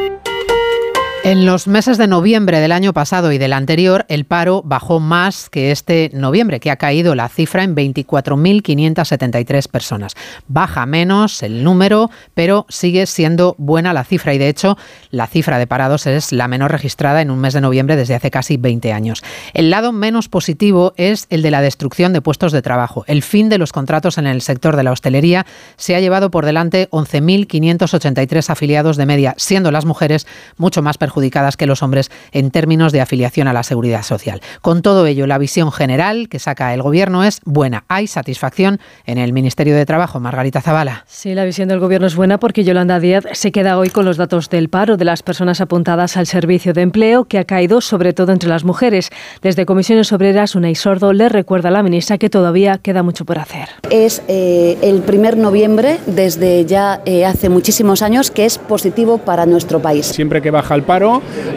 En 1.24 1.46
los 1.46 1.68
meses 1.68 1.98
de 1.98 2.08
noviembre 2.08 2.58
del 2.58 2.72
año 2.72 2.92
pasado 2.92 3.30
y 3.30 3.38
del 3.38 3.52
anterior, 3.52 4.04
el 4.08 4.24
paro 4.24 4.60
bajó 4.64 4.98
más 4.98 5.48
que 5.50 5.70
este 5.70 6.10
noviembre, 6.12 6.58
que 6.58 6.72
ha 6.72 6.76
caído 6.76 7.14
la 7.14 7.28
cifra 7.28 7.62
en 7.62 7.76
24.573 7.76 9.68
personas. 9.68 10.14
Baja 10.48 10.84
menos 10.84 11.44
el 11.44 11.62
número, 11.62 12.10
pero 12.34 12.66
sigue 12.68 13.06
siendo 13.06 13.54
buena 13.56 13.92
la 13.92 14.02
cifra 14.02 14.34
y 14.34 14.38
de 14.38 14.48
hecho 14.48 14.76
la 15.12 15.28
cifra 15.28 15.60
de 15.60 15.68
parados 15.68 16.08
es 16.08 16.32
la 16.32 16.48
menor 16.48 16.72
registrada 16.72 17.22
en 17.22 17.30
un 17.30 17.38
mes 17.38 17.54
de 17.54 17.60
noviembre 17.60 17.94
desde 17.94 18.16
hace 18.16 18.32
casi 18.32 18.56
20 18.56 18.92
años. 18.92 19.22
El 19.54 19.70
lado 19.70 19.92
menos 19.92 20.28
positivo 20.28 20.92
es 20.96 21.28
el 21.30 21.42
de 21.42 21.52
la 21.52 21.62
destrucción 21.62 22.12
de 22.12 22.20
puestos 22.20 22.50
de 22.50 22.62
trabajo. 22.62 23.04
El 23.06 23.22
fin 23.22 23.48
de 23.48 23.58
los 23.58 23.70
contratos 23.70 24.18
en 24.18 24.26
el 24.26 24.42
sector 24.42 24.74
de 24.74 24.82
la 24.82 24.90
hostelería 24.90 25.46
se 25.76 25.94
ha 25.94 26.00
llevado 26.00 26.32
por 26.32 26.44
delante 26.44 26.90
11.583 26.90 28.50
afiliados 28.50 28.96
de 28.96 29.06
media, 29.06 29.34
siendo 29.36 29.70
las 29.70 29.84
mujeres 29.84 30.26
mucho 30.56 30.82
más 30.82 30.98
perjudicadas 30.98 31.11
perjudicadas 31.12 31.58
que 31.58 31.66
los 31.66 31.82
hombres 31.82 32.10
en 32.32 32.50
términos 32.50 32.90
de 32.90 33.02
afiliación 33.02 33.46
a 33.46 33.52
la 33.52 33.62
seguridad 33.62 34.02
social. 34.02 34.40
Con 34.62 34.80
todo 34.80 35.06
ello, 35.06 35.26
la 35.26 35.36
visión 35.36 35.70
general 35.70 36.30
que 36.30 36.38
saca 36.38 36.72
el 36.72 36.80
Gobierno 36.80 37.22
es 37.22 37.40
buena. 37.44 37.84
Hay 37.88 38.06
satisfacción 38.06 38.80
en 39.04 39.18
el 39.18 39.34
Ministerio 39.34 39.76
de 39.76 39.84
Trabajo. 39.84 40.20
Margarita 40.20 40.62
Zavala. 40.62 41.04
Sí, 41.06 41.34
la 41.34 41.44
visión 41.44 41.68
del 41.68 41.80
Gobierno 41.80 42.06
es 42.06 42.16
buena 42.16 42.38
porque 42.38 42.64
Yolanda 42.64 42.98
Díaz 42.98 43.24
se 43.32 43.52
queda 43.52 43.76
hoy 43.76 43.90
con 43.90 44.06
los 44.06 44.16
datos 44.16 44.48
del 44.48 44.70
paro 44.70 44.96
de 44.96 45.04
las 45.04 45.22
personas 45.22 45.60
apuntadas 45.60 46.16
al 46.16 46.26
servicio 46.26 46.72
de 46.72 46.80
empleo 46.80 47.24
que 47.24 47.38
ha 47.38 47.44
caído 47.44 47.82
sobre 47.82 48.14
todo 48.14 48.32
entre 48.32 48.48
las 48.48 48.64
mujeres. 48.64 49.10
Desde 49.42 49.66
Comisiones 49.66 50.12
Obreras, 50.14 50.54
Unai 50.54 50.74
Sordo 50.74 51.12
le 51.12 51.28
recuerda 51.28 51.68
a 51.68 51.72
la 51.72 51.82
ministra 51.82 52.16
que 52.16 52.30
todavía 52.30 52.78
queda 52.78 53.02
mucho 53.02 53.26
por 53.26 53.38
hacer. 53.38 53.68
Es 53.90 54.22
eh, 54.28 54.78
el 54.80 55.02
primer 55.02 55.36
noviembre 55.36 55.98
desde 56.06 56.64
ya 56.64 57.02
eh, 57.04 57.26
hace 57.26 57.50
muchísimos 57.50 58.00
años 58.00 58.30
que 58.30 58.46
es 58.46 58.56
positivo 58.56 59.18
para 59.18 59.44
nuestro 59.44 59.82
país. 59.82 60.06
Siempre 60.06 60.40
que 60.40 60.50
baja 60.50 60.74
el 60.74 60.84
paro, 60.84 61.01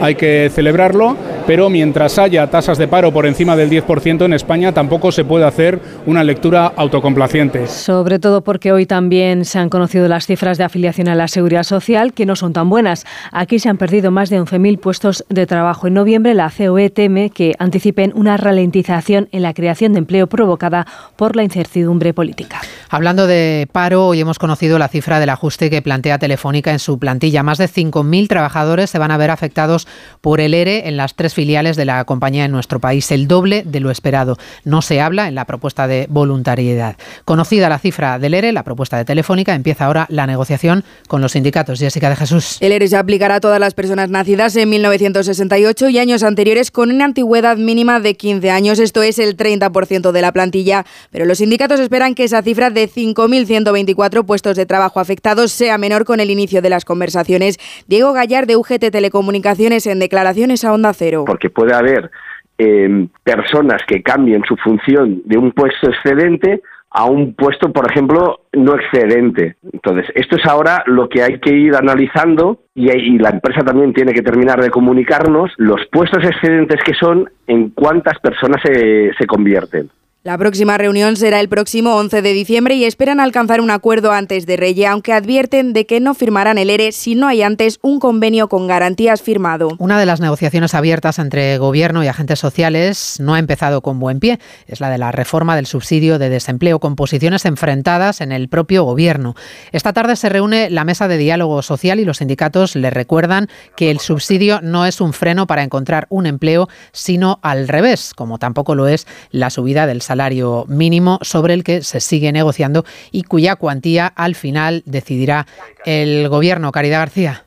hay 0.01 0.15
que 0.15 0.49
celebrarlo, 0.53 1.15
pero 1.47 1.69
mientras 1.69 2.17
haya 2.17 2.47
tasas 2.49 2.77
de 2.77 2.87
paro 2.87 3.11
por 3.11 3.25
encima 3.25 3.55
del 3.55 3.69
10% 3.69 4.25
en 4.25 4.33
España, 4.33 4.71
tampoco 4.71 5.11
se 5.11 5.23
puede 5.23 5.45
hacer 5.45 5.79
una 6.05 6.23
lectura 6.23 6.71
autocomplaciente. 6.75 7.67
Sobre 7.67 8.19
todo 8.19 8.41
porque 8.41 8.71
hoy 8.71 8.85
también 8.85 9.45
se 9.45 9.59
han 9.59 9.69
conocido 9.69 10.07
las 10.07 10.25
cifras 10.25 10.57
de 10.57 10.63
afiliación 10.63 11.07
a 11.07 11.15
la 11.15 11.27
seguridad 11.27 11.63
social, 11.63 12.13
que 12.13 12.25
no 12.25 12.35
son 12.35 12.53
tan 12.53 12.69
buenas. 12.69 13.05
Aquí 13.31 13.59
se 13.59 13.69
han 13.69 13.77
perdido 13.77 14.11
más 14.11 14.29
de 14.29 14.41
11.000 14.41 14.79
puestos 14.79 15.25
de 15.29 15.45
trabajo. 15.45 15.87
En 15.87 15.93
noviembre, 15.93 16.33
la 16.33 16.51
COE 16.55 16.89
teme 16.89 17.29
que 17.29 17.53
anticipen 17.59 18.11
una 18.15 18.37
ralentización 18.37 19.29
en 19.31 19.41
la 19.41 19.53
creación 19.53 19.93
de 19.93 19.99
empleo 19.99 20.27
provocada 20.27 20.87
por 21.15 21.35
la 21.35 21.43
incertidumbre 21.43 22.13
política. 22.13 22.61
Hablando 22.89 23.27
de 23.27 23.67
paro, 23.71 24.07
hoy 24.07 24.21
hemos 24.21 24.39
conocido 24.39 24.79
la 24.79 24.87
cifra 24.87 25.19
del 25.19 25.29
ajuste 25.29 25.69
que 25.69 25.81
plantea 25.81 26.17
Telefónica 26.17 26.71
en 26.71 26.79
su 26.79 26.97
plantilla. 26.97 27.43
Más 27.43 27.57
de 27.57 27.65
5.000 27.65 28.27
trabajadores 28.27 28.89
se 28.89 28.99
van 28.99 29.11
a 29.11 29.17
ver 29.17 29.31
afectados 29.35 29.87
por 30.21 30.41
el 30.41 30.55
ERE 30.55 30.87
en 30.87 30.97
las 30.97 31.15
tres 31.15 31.35
filiales 31.35 31.75
de 31.75 31.85
la 31.85 32.03
compañía 32.05 32.45
en 32.45 32.51
nuestro 32.51 32.79
país, 32.79 33.11
el 33.11 33.27
doble 33.27 33.61
de 33.63 33.79
lo 33.79 33.91
esperado. 33.91 34.37
No 34.63 34.81
se 34.81 35.01
habla 35.01 35.27
en 35.27 35.35
la 35.35 35.45
propuesta 35.45 35.87
de 35.87 36.07
voluntariedad. 36.09 36.95
Conocida 37.25 37.69
la 37.69 37.77
cifra 37.77 38.17
del 38.17 38.33
ERE, 38.33 38.51
la 38.51 38.63
propuesta 38.63 38.97
de 38.97 39.05
Telefónica, 39.05 39.53
empieza 39.53 39.85
ahora 39.85 40.07
la 40.09 40.25
negociación 40.25 40.83
con 41.07 41.21
los 41.21 41.33
sindicatos. 41.33 41.79
Jessica 41.79 42.09
de 42.09 42.15
Jesús. 42.15 42.57
El 42.59 42.71
ERE 42.71 42.87
se 42.87 42.97
aplicará 42.97 43.35
a 43.35 43.39
todas 43.39 43.59
las 43.59 43.73
personas 43.73 44.09
nacidas 44.09 44.55
en 44.55 44.69
1968 44.69 45.89
y 45.89 45.99
años 45.99 46.23
anteriores 46.23 46.71
con 46.71 46.91
una 46.91 47.05
antigüedad 47.05 47.57
mínima 47.57 47.99
de 47.99 48.15
15 48.15 48.49
años. 48.49 48.79
Esto 48.79 49.03
es 49.03 49.19
el 49.19 49.37
30% 49.37 50.11
de 50.11 50.21
la 50.21 50.31
plantilla. 50.31 50.85
Pero 51.11 51.25
los 51.25 51.39
sindicatos 51.39 51.79
esperan 51.79 52.15
que 52.15 52.23
esa 52.23 52.41
cifra 52.41 52.69
de 52.69 52.89
5.124 52.89 54.25
puestos 54.25 54.55
de 54.55 54.65
trabajo 54.65 54.99
afectados 54.99 55.51
sea 55.51 55.77
menor 55.77 56.05
con 56.05 56.19
el 56.19 56.31
inicio 56.31 56.61
de 56.61 56.69
las 56.69 56.85
conversaciones. 56.85 57.59
Diego 57.87 58.13
Gallar 58.13 58.47
de 58.47 58.55
UGT 58.55 58.91
Telecomunicaciones 59.25 59.87
en 59.87 59.99
declaraciones 59.99 60.63
a 60.63 60.71
Onda 60.71 60.93
Cero. 60.93 61.23
Porque 61.25 61.49
puede 61.49 61.73
haber 61.73 62.11
eh, 62.59 63.07
personas 63.23 63.81
que 63.87 64.03
cambien 64.03 64.43
su 64.47 64.55
función 64.57 65.23
de 65.25 65.37
un 65.37 65.51
puesto 65.51 65.89
excedente 65.89 66.61
a 66.91 67.05
un 67.05 67.33
puesto, 67.33 67.73
por 67.73 67.89
ejemplo, 67.89 68.41
no 68.53 68.75
excedente. 68.75 69.55
Entonces, 69.73 70.05
esto 70.13 70.37
es 70.37 70.45
ahora 70.45 70.83
lo 70.85 71.09
que 71.09 71.23
hay 71.23 71.39
que 71.39 71.53
ir 71.53 71.75
analizando 71.75 72.59
y, 72.75 72.89
y, 72.91 73.17
la 73.17 73.29
empresa 73.29 73.61
también 73.61 73.93
tiene 73.93 74.13
que 74.13 74.21
terminar 74.21 74.61
de 74.61 74.69
comunicarnos 74.69 75.51
los 75.57 75.81
puestos 75.91 76.23
excedentes 76.23 76.79
que 76.85 76.93
son, 76.93 77.29
en 77.47 77.71
cuántas 77.71 78.19
personas 78.19 78.61
se, 78.63 79.11
se 79.17 79.25
convierten. 79.25 79.89
La 80.25 80.39
próxima 80.39 80.75
reunión 80.79 81.17
será 81.17 81.39
el 81.39 81.49
próximo 81.49 81.97
11 81.97 82.23
de 82.23 82.33
diciembre 82.33 82.73
y 82.73 82.85
esperan 82.85 83.19
alcanzar 83.19 83.61
un 83.61 83.69
acuerdo 83.69 84.11
antes 84.11 84.47
de 84.47 84.57
Reyes, 84.57 84.89
aunque 84.89 85.13
advierten 85.13 85.71
de 85.71 85.85
que 85.85 85.99
no 85.99 86.15
firmarán 86.15 86.57
el 86.57 86.71
ERE 86.71 86.93
si 86.93 87.13
no 87.13 87.27
hay 87.27 87.43
antes 87.43 87.77
un 87.83 87.99
convenio 87.99 88.49
con 88.49 88.65
garantías 88.65 89.21
firmado. 89.21 89.69
Una 89.77 89.99
de 89.99 90.07
las 90.07 90.21
negociaciones 90.21 90.73
abiertas 90.73 91.19
entre 91.19 91.59
gobierno 91.59 92.03
y 92.03 92.07
agentes 92.07 92.39
sociales 92.39 93.17
no 93.19 93.35
ha 93.35 93.39
empezado 93.39 93.81
con 93.81 93.99
buen 93.99 94.19
pie. 94.19 94.39
Es 94.65 94.79
la 94.79 94.89
de 94.89 94.97
la 94.97 95.11
reforma 95.11 95.55
del 95.55 95.67
subsidio 95.67 96.17
de 96.17 96.31
desempleo, 96.31 96.79
con 96.79 96.95
posiciones 96.95 97.45
enfrentadas 97.45 98.19
en 98.19 98.31
el 98.31 98.49
propio 98.49 98.83
gobierno. 98.83 99.35
Esta 99.73 99.93
tarde 99.93 100.15
se 100.15 100.29
reúne 100.29 100.71
la 100.71 100.85
mesa 100.85 101.07
de 101.07 101.19
diálogo 101.19 101.61
social 101.61 101.99
y 101.99 102.03
los 102.03 102.17
sindicatos 102.17 102.75
le 102.75 102.89
recuerdan 102.89 103.47
que 103.75 103.91
el 103.91 103.99
subsidio 103.99 104.59
no 104.63 104.87
es 104.87 105.01
un 105.01 105.13
freno 105.13 105.45
para 105.45 105.61
encontrar 105.61 106.07
un 106.09 106.25
empleo, 106.25 106.67
sino 106.93 107.37
al 107.43 107.67
revés, 107.67 108.15
como 108.15 108.39
tampoco 108.39 108.73
lo 108.73 108.87
es 108.87 109.05
la 109.29 109.51
subida 109.51 109.85
del 109.85 110.01
salario 110.01 110.14
salario 110.15 110.63
mínimo 110.69 111.19
sobre 111.21 111.53
el 111.53 111.65
que 111.65 111.83
se 111.83 111.99
sigue 111.99 112.31
negociando 112.31 112.85
y 113.11 113.23
cuya 113.23 113.57
cuantía 113.57 114.07
al 114.07 114.35
final 114.35 114.81
decidirá 114.85 115.45
el 115.85 116.29
Gobierno. 116.29 116.71
Caridad 116.71 116.99
García. 116.99 117.43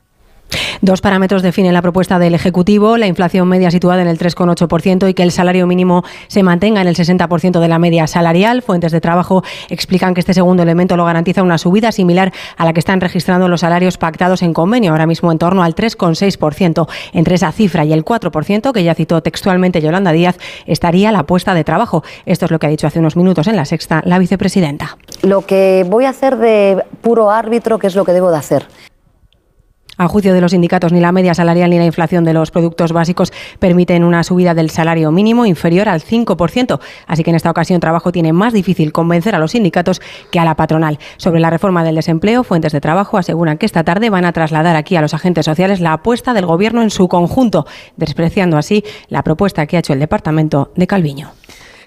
Dos 0.81 1.01
parámetros 1.01 1.41
definen 1.41 1.73
la 1.73 1.81
propuesta 1.81 2.19
del 2.19 2.35
Ejecutivo, 2.35 2.95
la 2.95 3.07
inflación 3.07 3.49
media 3.49 3.69
situada 3.69 4.01
en 4.01 4.07
el 4.07 4.17
3,8% 4.17 5.09
y 5.09 5.13
que 5.13 5.23
el 5.23 5.31
salario 5.31 5.67
mínimo 5.67 6.05
se 6.27 6.41
mantenga 6.41 6.81
en 6.81 6.87
el 6.87 6.95
60% 6.95 7.59
de 7.59 7.67
la 7.67 7.79
media 7.79 8.07
salarial. 8.07 8.61
Fuentes 8.61 8.93
de 8.93 9.01
trabajo 9.01 9.43
explican 9.69 10.13
que 10.13 10.21
este 10.21 10.33
segundo 10.33 10.63
elemento 10.63 10.95
lo 10.95 11.03
garantiza 11.03 11.43
una 11.43 11.57
subida 11.57 11.91
similar 11.91 12.31
a 12.55 12.63
la 12.63 12.71
que 12.71 12.79
están 12.79 13.01
registrando 13.01 13.49
los 13.49 13.59
salarios 13.59 13.97
pactados 13.97 14.41
en 14.41 14.53
convenio, 14.53 14.91
ahora 14.91 15.05
mismo 15.05 15.33
en 15.33 15.37
torno 15.37 15.63
al 15.63 15.75
3,6%. 15.75 16.87
Entre 17.11 17.35
esa 17.35 17.51
cifra 17.51 17.83
y 17.83 17.91
el 17.91 18.05
4%, 18.05 18.71
que 18.71 18.83
ya 18.83 18.95
citó 18.95 19.21
textualmente 19.21 19.81
Yolanda 19.81 20.13
Díaz, 20.13 20.37
estaría 20.65 21.11
la 21.11 21.23
puesta 21.23 21.53
de 21.53 21.65
trabajo. 21.65 22.03
Esto 22.25 22.45
es 22.45 22.51
lo 22.51 22.59
que 22.59 22.67
ha 22.67 22.69
dicho 22.69 22.87
hace 22.87 22.99
unos 22.99 23.17
minutos 23.17 23.47
en 23.47 23.57
la 23.57 23.65
sexta 23.65 24.01
la 24.05 24.17
vicepresidenta. 24.17 24.97
Lo 25.23 25.45
que 25.45 25.85
voy 25.89 26.05
a 26.05 26.09
hacer 26.09 26.37
de 26.37 26.83
puro 27.01 27.31
árbitro, 27.31 27.79
¿qué 27.79 27.87
es 27.87 27.95
lo 27.95 28.05
que 28.05 28.13
debo 28.13 28.31
de 28.31 28.37
hacer? 28.37 28.65
A 29.99 30.07
juicio 30.07 30.33
de 30.33 30.39
los 30.39 30.51
sindicatos, 30.51 30.93
ni 30.93 31.01
la 31.01 31.11
media 31.11 31.33
salarial 31.33 31.69
ni 31.69 31.77
la 31.77 31.83
inflación 31.83 32.23
de 32.23 32.31
los 32.31 32.51
productos 32.51 32.93
básicos 32.93 33.33
permiten 33.59 34.05
una 34.05 34.23
subida 34.23 34.53
del 34.53 34.69
salario 34.69 35.11
mínimo 35.11 35.45
inferior 35.45 35.89
al 35.89 36.01
5%. 36.01 36.79
Así 37.05 37.23
que 37.25 37.31
en 37.31 37.35
esta 37.35 37.51
ocasión 37.51 37.81
Trabajo 37.81 38.13
tiene 38.13 38.31
más 38.31 38.53
difícil 38.53 38.93
convencer 38.93 39.35
a 39.35 39.39
los 39.39 39.51
sindicatos 39.51 39.99
que 40.31 40.39
a 40.39 40.45
la 40.45 40.55
patronal. 40.55 40.99
Sobre 41.17 41.41
la 41.41 41.49
reforma 41.49 41.83
del 41.83 41.95
desempleo, 41.95 42.45
fuentes 42.45 42.71
de 42.71 42.79
trabajo 42.79 43.17
aseguran 43.17 43.57
que 43.57 43.65
esta 43.65 43.83
tarde 43.83 44.09
van 44.09 44.23
a 44.23 44.31
trasladar 44.31 44.77
aquí 44.77 44.95
a 44.95 45.01
los 45.01 45.13
agentes 45.13 45.43
sociales 45.43 45.81
la 45.81 45.91
apuesta 45.91 46.33
del 46.33 46.45
Gobierno 46.45 46.81
en 46.81 46.91
su 46.91 47.09
conjunto, 47.09 47.67
despreciando 47.97 48.57
así 48.57 48.85
la 49.09 49.23
propuesta 49.23 49.67
que 49.67 49.75
ha 49.75 49.79
hecho 49.79 49.91
el 49.91 49.99
Departamento 49.99 50.71
de 50.77 50.87
Calviño. 50.87 51.31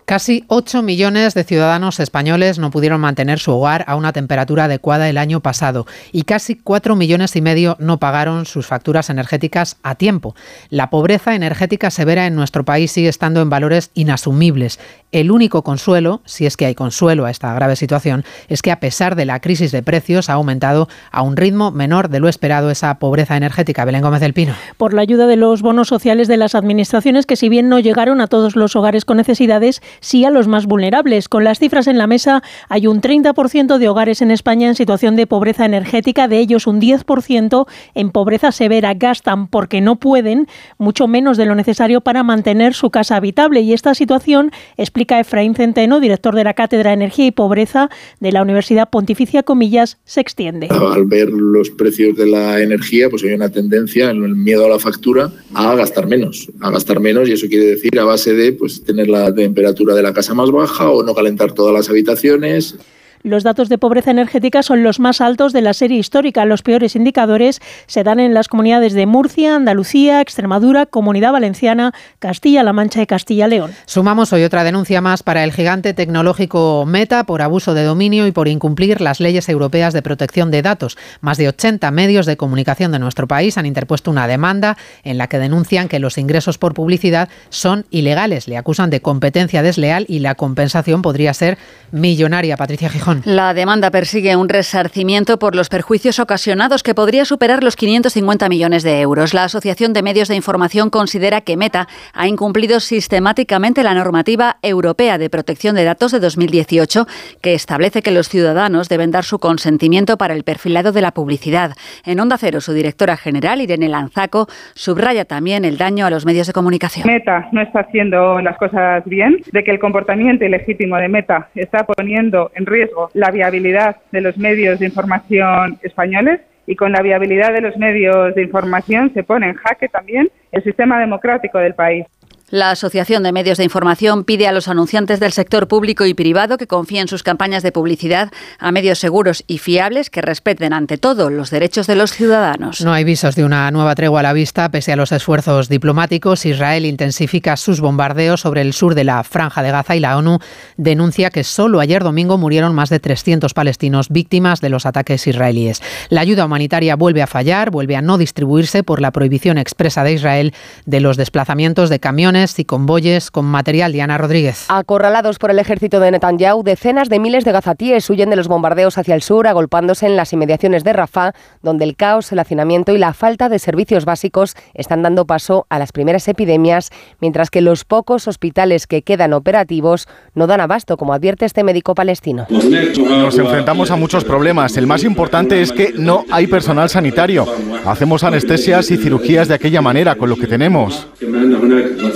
Casi 0.04 0.44
8 0.48 0.82
millones 0.82 1.32
de 1.34 1.44
ciudadanos 1.44 2.00
españoles 2.00 2.58
no 2.58 2.70
pudieron 2.70 3.00
mantener 3.00 3.38
su 3.38 3.52
hogar 3.52 3.84
a 3.86 3.94
una 3.94 4.12
temperatura 4.12 4.64
adecuada 4.64 5.08
el 5.08 5.16
año 5.16 5.40
pasado 5.40 5.86
y 6.10 6.24
casi 6.24 6.56
4 6.56 6.96
millones 6.96 7.36
y 7.36 7.40
medio 7.40 7.76
no 7.78 7.98
pagaron 7.98 8.44
sus 8.44 8.66
facturas 8.66 9.10
energéticas 9.10 9.76
a 9.84 9.94
tiempo. 9.94 10.34
La 10.70 10.90
pobreza 10.90 11.36
energética 11.36 11.90
severa 11.90 12.26
en 12.26 12.34
nuestro 12.34 12.64
país 12.64 12.90
sigue 12.90 13.08
estando 13.08 13.40
en 13.40 13.50
valores 13.50 13.90
inasumibles. 13.94 14.80
El 15.12 15.30
único 15.30 15.62
consuelo, 15.62 16.22
si 16.24 16.46
es 16.46 16.56
que 16.56 16.66
hay 16.66 16.74
consuelo 16.74 17.26
a 17.26 17.30
esta 17.30 17.52
grave 17.54 17.76
situación, 17.76 18.24
es 18.48 18.62
que 18.62 18.72
a 18.72 18.80
pesar 18.80 19.14
de 19.14 19.26
la 19.26 19.40
crisis 19.40 19.70
de 19.70 19.82
precios 19.82 20.30
ha 20.30 20.34
aumentado 20.34 20.88
a 21.10 21.22
un 21.22 21.36
ritmo 21.36 21.70
menor 21.70 22.08
de 22.08 22.18
lo 22.18 22.28
esperado 22.28 22.70
esa 22.70 22.98
pobreza 22.98 23.36
energética. 23.36 23.84
Belén 23.84 24.02
Gómez 24.02 24.20
del 24.20 24.32
Pino. 24.32 24.54
Por 24.78 24.94
la 24.94 25.02
ayuda 25.02 25.26
de 25.26 25.36
los 25.36 25.62
bonos 25.62 25.88
sociales 25.88 26.28
de 26.28 26.38
las 26.38 26.54
administraciones 26.54 27.26
que 27.26 27.36
si 27.36 27.48
bien 27.48 27.68
no 27.68 27.78
llegaron 27.78 28.20
a 28.20 28.26
todos 28.26 28.56
los 28.56 28.74
hogares 28.74 29.04
con 29.04 29.18
necesidades, 29.18 29.82
sí 30.00 30.24
a 30.24 30.30
los 30.30 30.48
más 30.48 30.66
vulnerables. 30.66 31.28
Con 31.28 31.44
las 31.44 31.58
cifras 31.58 31.86
en 31.86 31.98
la 31.98 32.06
mesa, 32.06 32.42
hay 32.68 32.86
un 32.86 33.00
30% 33.00 33.78
de 33.78 33.88
hogares 33.88 34.22
en 34.22 34.30
España 34.30 34.68
en 34.68 34.74
situación 34.74 35.16
de 35.16 35.26
pobreza 35.26 35.64
energética, 35.64 36.28
de 36.28 36.38
ellos 36.38 36.66
un 36.66 36.80
10% 36.80 37.66
en 37.94 38.10
pobreza 38.10 38.52
severa. 38.52 38.94
Gastan 38.94 39.48
porque 39.48 39.80
no 39.80 39.96
pueden, 39.96 40.48
mucho 40.78 41.06
menos 41.08 41.36
de 41.36 41.46
lo 41.46 41.54
necesario 41.54 42.00
para 42.00 42.22
mantener 42.22 42.74
su 42.74 42.90
casa 42.90 43.16
habitable. 43.16 43.60
Y 43.60 43.72
esta 43.72 43.94
situación, 43.94 44.50
explica 44.76 45.20
Efraín 45.20 45.54
Centeno, 45.54 46.00
director 46.00 46.34
de 46.34 46.44
la 46.44 46.54
Cátedra 46.54 46.90
de 46.90 46.94
Energía 46.94 47.26
y 47.26 47.30
Pobreza 47.30 47.90
de 48.20 48.32
la 48.32 48.42
Universidad 48.42 48.90
Pontificia 48.90 49.42
Comillas, 49.42 49.98
se 50.04 50.20
extiende. 50.20 50.68
Al 50.70 51.04
ver 51.06 51.30
los 51.30 51.70
precios 51.70 52.16
de 52.16 52.26
la 52.26 52.60
energía, 52.60 53.08
pues 53.10 53.22
hay 53.24 53.32
una 53.32 53.48
tendencia 53.48 54.10
en 54.10 54.22
el 54.22 54.36
miedo 54.36 54.66
a 54.66 54.68
la 54.68 54.78
factura 54.78 55.30
a 55.54 55.74
gastar 55.74 56.06
menos, 56.06 56.50
a 56.60 56.70
gastar 56.70 57.00
menos 57.00 57.28
y 57.28 57.32
eso 57.32 57.46
quiere 57.48 57.66
decir 57.66 57.98
a 57.98 58.04
base 58.04 58.34
de 58.34 58.52
pues 58.52 58.82
tener 58.82 59.08
la 59.08 59.34
temperatura 59.34 59.81
de 59.84 60.02
la 60.02 60.12
casa 60.12 60.34
más 60.34 60.50
baja 60.50 60.90
o 60.90 61.02
no 61.02 61.14
calentar 61.14 61.52
todas 61.52 61.74
las 61.74 61.88
habitaciones. 61.90 62.76
Los 63.24 63.44
datos 63.44 63.68
de 63.68 63.78
pobreza 63.78 64.10
energética 64.10 64.64
son 64.64 64.82
los 64.82 64.98
más 64.98 65.20
altos 65.20 65.52
de 65.52 65.60
la 65.60 65.74
serie 65.74 65.98
histórica. 65.98 66.44
Los 66.44 66.62
peores 66.62 66.96
indicadores 66.96 67.60
se 67.86 68.02
dan 68.02 68.18
en 68.18 68.34
las 68.34 68.48
comunidades 68.48 68.94
de 68.94 69.06
Murcia, 69.06 69.54
Andalucía, 69.54 70.20
Extremadura, 70.20 70.86
Comunidad 70.86 71.30
Valenciana, 71.30 71.92
Castilla-La 72.18 72.72
Mancha 72.72 73.00
y 73.00 73.06
Castilla-León. 73.06 73.70
Sumamos 73.86 74.32
hoy 74.32 74.42
otra 74.42 74.64
denuncia 74.64 75.00
más 75.00 75.22
para 75.22 75.44
el 75.44 75.52
gigante 75.52 75.94
tecnológico 75.94 76.84
Meta 76.84 77.22
por 77.22 77.42
abuso 77.42 77.74
de 77.74 77.84
dominio 77.84 78.26
y 78.26 78.32
por 78.32 78.48
incumplir 78.48 79.00
las 79.00 79.20
leyes 79.20 79.48
europeas 79.48 79.94
de 79.94 80.02
protección 80.02 80.50
de 80.50 80.62
datos. 80.62 80.98
Más 81.20 81.38
de 81.38 81.46
80 81.46 81.88
medios 81.92 82.26
de 82.26 82.36
comunicación 82.36 82.90
de 82.90 82.98
nuestro 82.98 83.28
país 83.28 83.56
han 83.56 83.66
interpuesto 83.66 84.10
una 84.10 84.26
demanda 84.26 84.76
en 85.04 85.16
la 85.16 85.28
que 85.28 85.38
denuncian 85.38 85.86
que 85.88 86.00
los 86.00 86.18
ingresos 86.18 86.58
por 86.58 86.74
publicidad 86.74 87.28
son 87.50 87.86
ilegales. 87.90 88.48
Le 88.48 88.56
acusan 88.56 88.90
de 88.90 89.00
competencia 89.00 89.62
desleal 89.62 90.06
y 90.08 90.18
la 90.18 90.34
compensación 90.34 91.02
podría 91.02 91.32
ser 91.34 91.56
millonaria. 91.92 92.56
Patricia 92.56 92.88
Gijón. 92.88 93.11
La 93.24 93.54
demanda 93.54 93.90
persigue 93.90 94.36
un 94.36 94.48
resarcimiento 94.48 95.38
por 95.38 95.54
los 95.54 95.68
perjuicios 95.68 96.18
ocasionados 96.18 96.82
que 96.82 96.94
podría 96.94 97.24
superar 97.24 97.62
los 97.62 97.76
550 97.76 98.48
millones 98.48 98.82
de 98.82 99.00
euros. 99.00 99.34
La 99.34 99.44
Asociación 99.44 99.92
de 99.92 100.02
Medios 100.02 100.28
de 100.28 100.36
Información 100.36 100.90
considera 100.90 101.40
que 101.40 101.56
Meta 101.56 101.88
ha 102.12 102.26
incumplido 102.26 102.80
sistemáticamente 102.80 103.82
la 103.82 103.94
normativa 103.94 104.56
europea 104.62 105.18
de 105.18 105.30
protección 105.30 105.74
de 105.74 105.84
datos 105.84 106.12
de 106.12 106.20
2018, 106.20 107.06
que 107.40 107.54
establece 107.54 108.02
que 108.02 108.10
los 108.10 108.28
ciudadanos 108.28 108.88
deben 108.88 109.10
dar 109.10 109.24
su 109.24 109.38
consentimiento 109.38 110.16
para 110.16 110.34
el 110.34 110.44
perfilado 110.44 110.92
de 110.92 111.02
la 111.02 111.12
publicidad. 111.12 111.72
En 112.04 112.20
Onda 112.20 112.38
Cero, 112.38 112.60
su 112.60 112.72
directora 112.72 113.16
general, 113.16 113.60
Irene 113.60 113.88
Lanzaco, 113.88 114.46
subraya 114.74 115.24
también 115.24 115.64
el 115.64 115.78
daño 115.78 116.06
a 116.06 116.10
los 116.10 116.26
medios 116.26 116.46
de 116.46 116.52
comunicación. 116.52 117.06
Meta 117.06 117.48
no 117.52 117.60
está 117.60 117.80
haciendo 117.80 118.40
las 118.40 118.56
cosas 118.58 119.04
bien, 119.04 119.38
de 119.52 119.64
que 119.64 119.70
el 119.70 119.78
comportamiento 119.78 120.44
ilegítimo 120.44 120.96
de 120.96 121.08
Meta 121.08 121.48
está 121.54 121.84
poniendo 121.84 122.50
en 122.54 122.66
riesgo 122.66 123.01
la 123.14 123.30
viabilidad 123.30 123.96
de 124.10 124.20
los 124.20 124.36
medios 124.36 124.78
de 124.78 124.86
información 124.86 125.78
españoles 125.82 126.40
y 126.66 126.76
con 126.76 126.92
la 126.92 127.02
viabilidad 127.02 127.52
de 127.52 127.60
los 127.60 127.76
medios 127.76 128.34
de 128.34 128.42
información 128.42 129.12
se 129.14 129.22
pone 129.22 129.48
en 129.48 129.54
jaque 129.54 129.88
también 129.88 130.30
el 130.52 130.62
sistema 130.62 131.00
democrático 131.00 131.58
del 131.58 131.74
país. 131.74 132.06
La 132.52 132.70
Asociación 132.70 133.22
de 133.22 133.32
Medios 133.32 133.56
de 133.56 133.64
Información 133.64 134.24
pide 134.24 134.46
a 134.46 134.52
los 134.52 134.68
anunciantes 134.68 135.20
del 135.20 135.32
sector 135.32 135.68
público 135.68 136.04
y 136.04 136.12
privado 136.12 136.58
que 136.58 136.66
confíen 136.66 137.08
sus 137.08 137.22
campañas 137.22 137.62
de 137.62 137.72
publicidad 137.72 138.30
a 138.58 138.70
medios 138.72 138.98
seguros 138.98 139.42
y 139.46 139.56
fiables 139.56 140.10
que 140.10 140.20
respeten 140.20 140.74
ante 140.74 140.98
todo 140.98 141.30
los 141.30 141.48
derechos 141.48 141.86
de 141.86 141.96
los 141.96 142.12
ciudadanos. 142.12 142.82
No 142.82 142.92
hay 142.92 143.04
visos 143.04 143.36
de 143.36 143.44
una 143.46 143.70
nueva 143.70 143.94
tregua 143.94 144.20
a 144.20 144.24
la 144.24 144.34
vista 144.34 144.70
pese 144.70 144.92
a 144.92 144.96
los 144.96 145.12
esfuerzos 145.12 145.70
diplomáticos. 145.70 146.44
Israel 146.44 146.84
intensifica 146.84 147.56
sus 147.56 147.80
bombardeos 147.80 148.42
sobre 148.42 148.60
el 148.60 148.74
sur 148.74 148.94
de 148.94 149.04
la 149.04 149.24
franja 149.24 149.62
de 149.62 149.70
Gaza 149.70 149.96
y 149.96 150.00
la 150.00 150.18
ONU 150.18 150.38
denuncia 150.76 151.30
que 151.30 151.44
solo 151.44 151.80
ayer 151.80 152.02
domingo 152.02 152.36
murieron 152.36 152.74
más 152.74 152.90
de 152.90 153.00
300 153.00 153.54
palestinos 153.54 154.10
víctimas 154.10 154.60
de 154.60 154.68
los 154.68 154.84
ataques 154.84 155.26
israelíes. 155.26 155.80
La 156.10 156.20
ayuda 156.20 156.44
humanitaria 156.44 156.96
vuelve 156.96 157.22
a 157.22 157.26
fallar, 157.26 157.70
vuelve 157.70 157.96
a 157.96 158.02
no 158.02 158.18
distribuirse 158.18 158.82
por 158.84 159.00
la 159.00 159.10
prohibición 159.10 159.56
expresa 159.56 160.04
de 160.04 160.12
Israel 160.12 160.52
de 160.84 161.00
los 161.00 161.16
desplazamientos 161.16 161.88
de 161.88 161.98
camiones 161.98 162.41
y 162.42 162.64
convoyes 162.64 163.30
con 163.30 163.44
material. 163.44 163.92
Diana 163.92 164.18
Rodríguez. 164.18 164.66
Acorralados 164.68 165.38
por 165.38 165.50
el 165.50 165.58
ejército 165.60 166.00
de 166.00 166.10
Netanyahu, 166.10 166.64
decenas 166.64 167.08
de 167.08 167.20
miles 167.20 167.44
de 167.44 167.52
gazatíes 167.52 168.08
huyen 168.10 168.30
de 168.30 168.36
los 168.36 168.48
bombardeos 168.48 168.98
hacia 168.98 169.14
el 169.14 169.22
sur, 169.22 169.46
agolpándose 169.46 170.06
en 170.06 170.16
las 170.16 170.32
inmediaciones 170.32 170.82
de 170.82 170.92
Rafah, 170.92 171.32
donde 171.62 171.84
el 171.84 171.94
caos, 171.94 172.32
el 172.32 172.40
hacinamiento 172.40 172.92
y 172.92 172.98
la 172.98 173.12
falta 173.12 173.48
de 173.48 173.60
servicios 173.60 174.04
básicos 174.04 174.56
están 174.74 175.02
dando 175.02 175.24
paso 175.24 175.66
a 175.68 175.78
las 175.78 175.92
primeras 175.92 176.26
epidemias, 176.26 176.90
mientras 177.20 177.50
que 177.50 177.60
los 177.60 177.84
pocos 177.84 178.26
hospitales 178.26 178.86
que 178.86 179.02
quedan 179.02 179.32
operativos 179.32 180.08
no 180.34 180.48
dan 180.48 180.60
abasto, 180.60 180.96
como 180.96 181.12
advierte 181.14 181.44
este 181.44 181.62
médico 181.62 181.94
palestino. 181.94 182.46
Nos 182.50 183.38
enfrentamos 183.38 183.90
a 183.92 183.96
muchos 183.96 184.24
problemas. 184.24 184.76
El 184.76 184.88
más 184.88 185.04
importante 185.04 185.62
es 185.62 185.70
que 185.70 185.92
no 185.96 186.24
hay 186.30 186.48
personal 186.48 186.88
sanitario. 186.88 187.46
Hacemos 187.86 188.24
anestesias 188.24 188.90
y 188.90 188.96
cirugías 188.96 189.48
de 189.48 189.54
aquella 189.54 189.80
manera, 189.80 190.16
con 190.16 190.28
lo 190.28 190.36
que 190.36 190.46
tenemos. 190.48 191.06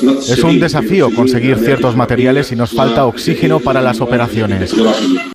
Es 0.06 0.42
un 0.42 0.60
desafío 0.60 1.14
conseguir 1.14 1.58
ciertos 1.58 1.96
materiales 1.96 2.52
y 2.52 2.56
nos 2.56 2.72
falta 2.72 3.06
oxígeno 3.06 3.60
para 3.60 3.80
las 3.80 4.00
operaciones. 4.00 4.74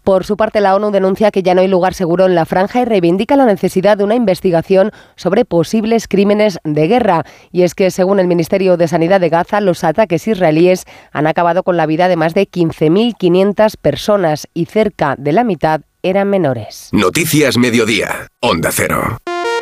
Por 0.03 0.25
su 0.25 0.37
parte, 0.37 0.61
la 0.61 0.75
ONU 0.75 0.91
denuncia 0.91 1.31
que 1.31 1.43
ya 1.43 1.53
no 1.53 1.61
hay 1.61 1.67
lugar 1.67 1.93
seguro 1.93 2.25
en 2.25 2.35
la 2.35 2.45
franja 2.45 2.81
y 2.81 2.85
reivindica 2.85 3.35
la 3.35 3.45
necesidad 3.45 3.97
de 3.97 4.03
una 4.03 4.15
investigación 4.15 4.91
sobre 5.15 5.45
posibles 5.45 6.07
crímenes 6.07 6.59
de 6.63 6.87
guerra. 6.87 7.25
Y 7.51 7.63
es 7.63 7.75
que, 7.75 7.91
según 7.91 8.19
el 8.19 8.27
Ministerio 8.27 8.77
de 8.77 8.87
Sanidad 8.87 9.19
de 9.19 9.29
Gaza, 9.29 9.61
los 9.61 9.83
ataques 9.83 10.27
israelíes 10.27 10.85
han 11.11 11.27
acabado 11.27 11.63
con 11.63 11.77
la 11.77 11.85
vida 11.85 12.07
de 12.07 12.15
más 12.15 12.33
de 12.33 12.49
15.500 12.49 13.75
personas 13.81 14.47
y 14.53 14.65
cerca 14.65 15.15
de 15.17 15.31
la 15.31 15.43
mitad 15.43 15.81
eran 16.03 16.29
menores. 16.29 16.89
Noticias 16.91 17.57
Mediodía, 17.57 18.27
Onda 18.39 18.71
Cero. 18.71 19.17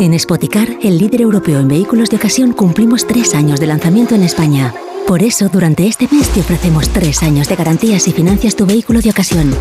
En 0.00 0.18
Spoticar, 0.18 0.68
el 0.82 0.98
líder 0.98 1.22
europeo 1.22 1.60
en 1.60 1.68
vehículos 1.68 2.10
de 2.10 2.16
ocasión, 2.16 2.52
cumplimos 2.52 3.06
tres 3.06 3.34
años 3.34 3.60
de 3.60 3.66
lanzamiento 3.66 4.14
en 4.14 4.22
España. 4.22 4.74
Por 5.10 5.24
eso, 5.24 5.48
durante 5.48 5.88
este 5.88 6.06
mes 6.06 6.28
te 6.32 6.38
ofrecemos 6.38 6.88
tres 6.90 7.24
años 7.24 7.48
de 7.48 7.56
garantías 7.56 8.06
y 8.06 8.12
financias 8.12 8.54
tu 8.54 8.64
vehículo 8.64 9.00
de 9.00 9.10
ocasión. 9.10 9.52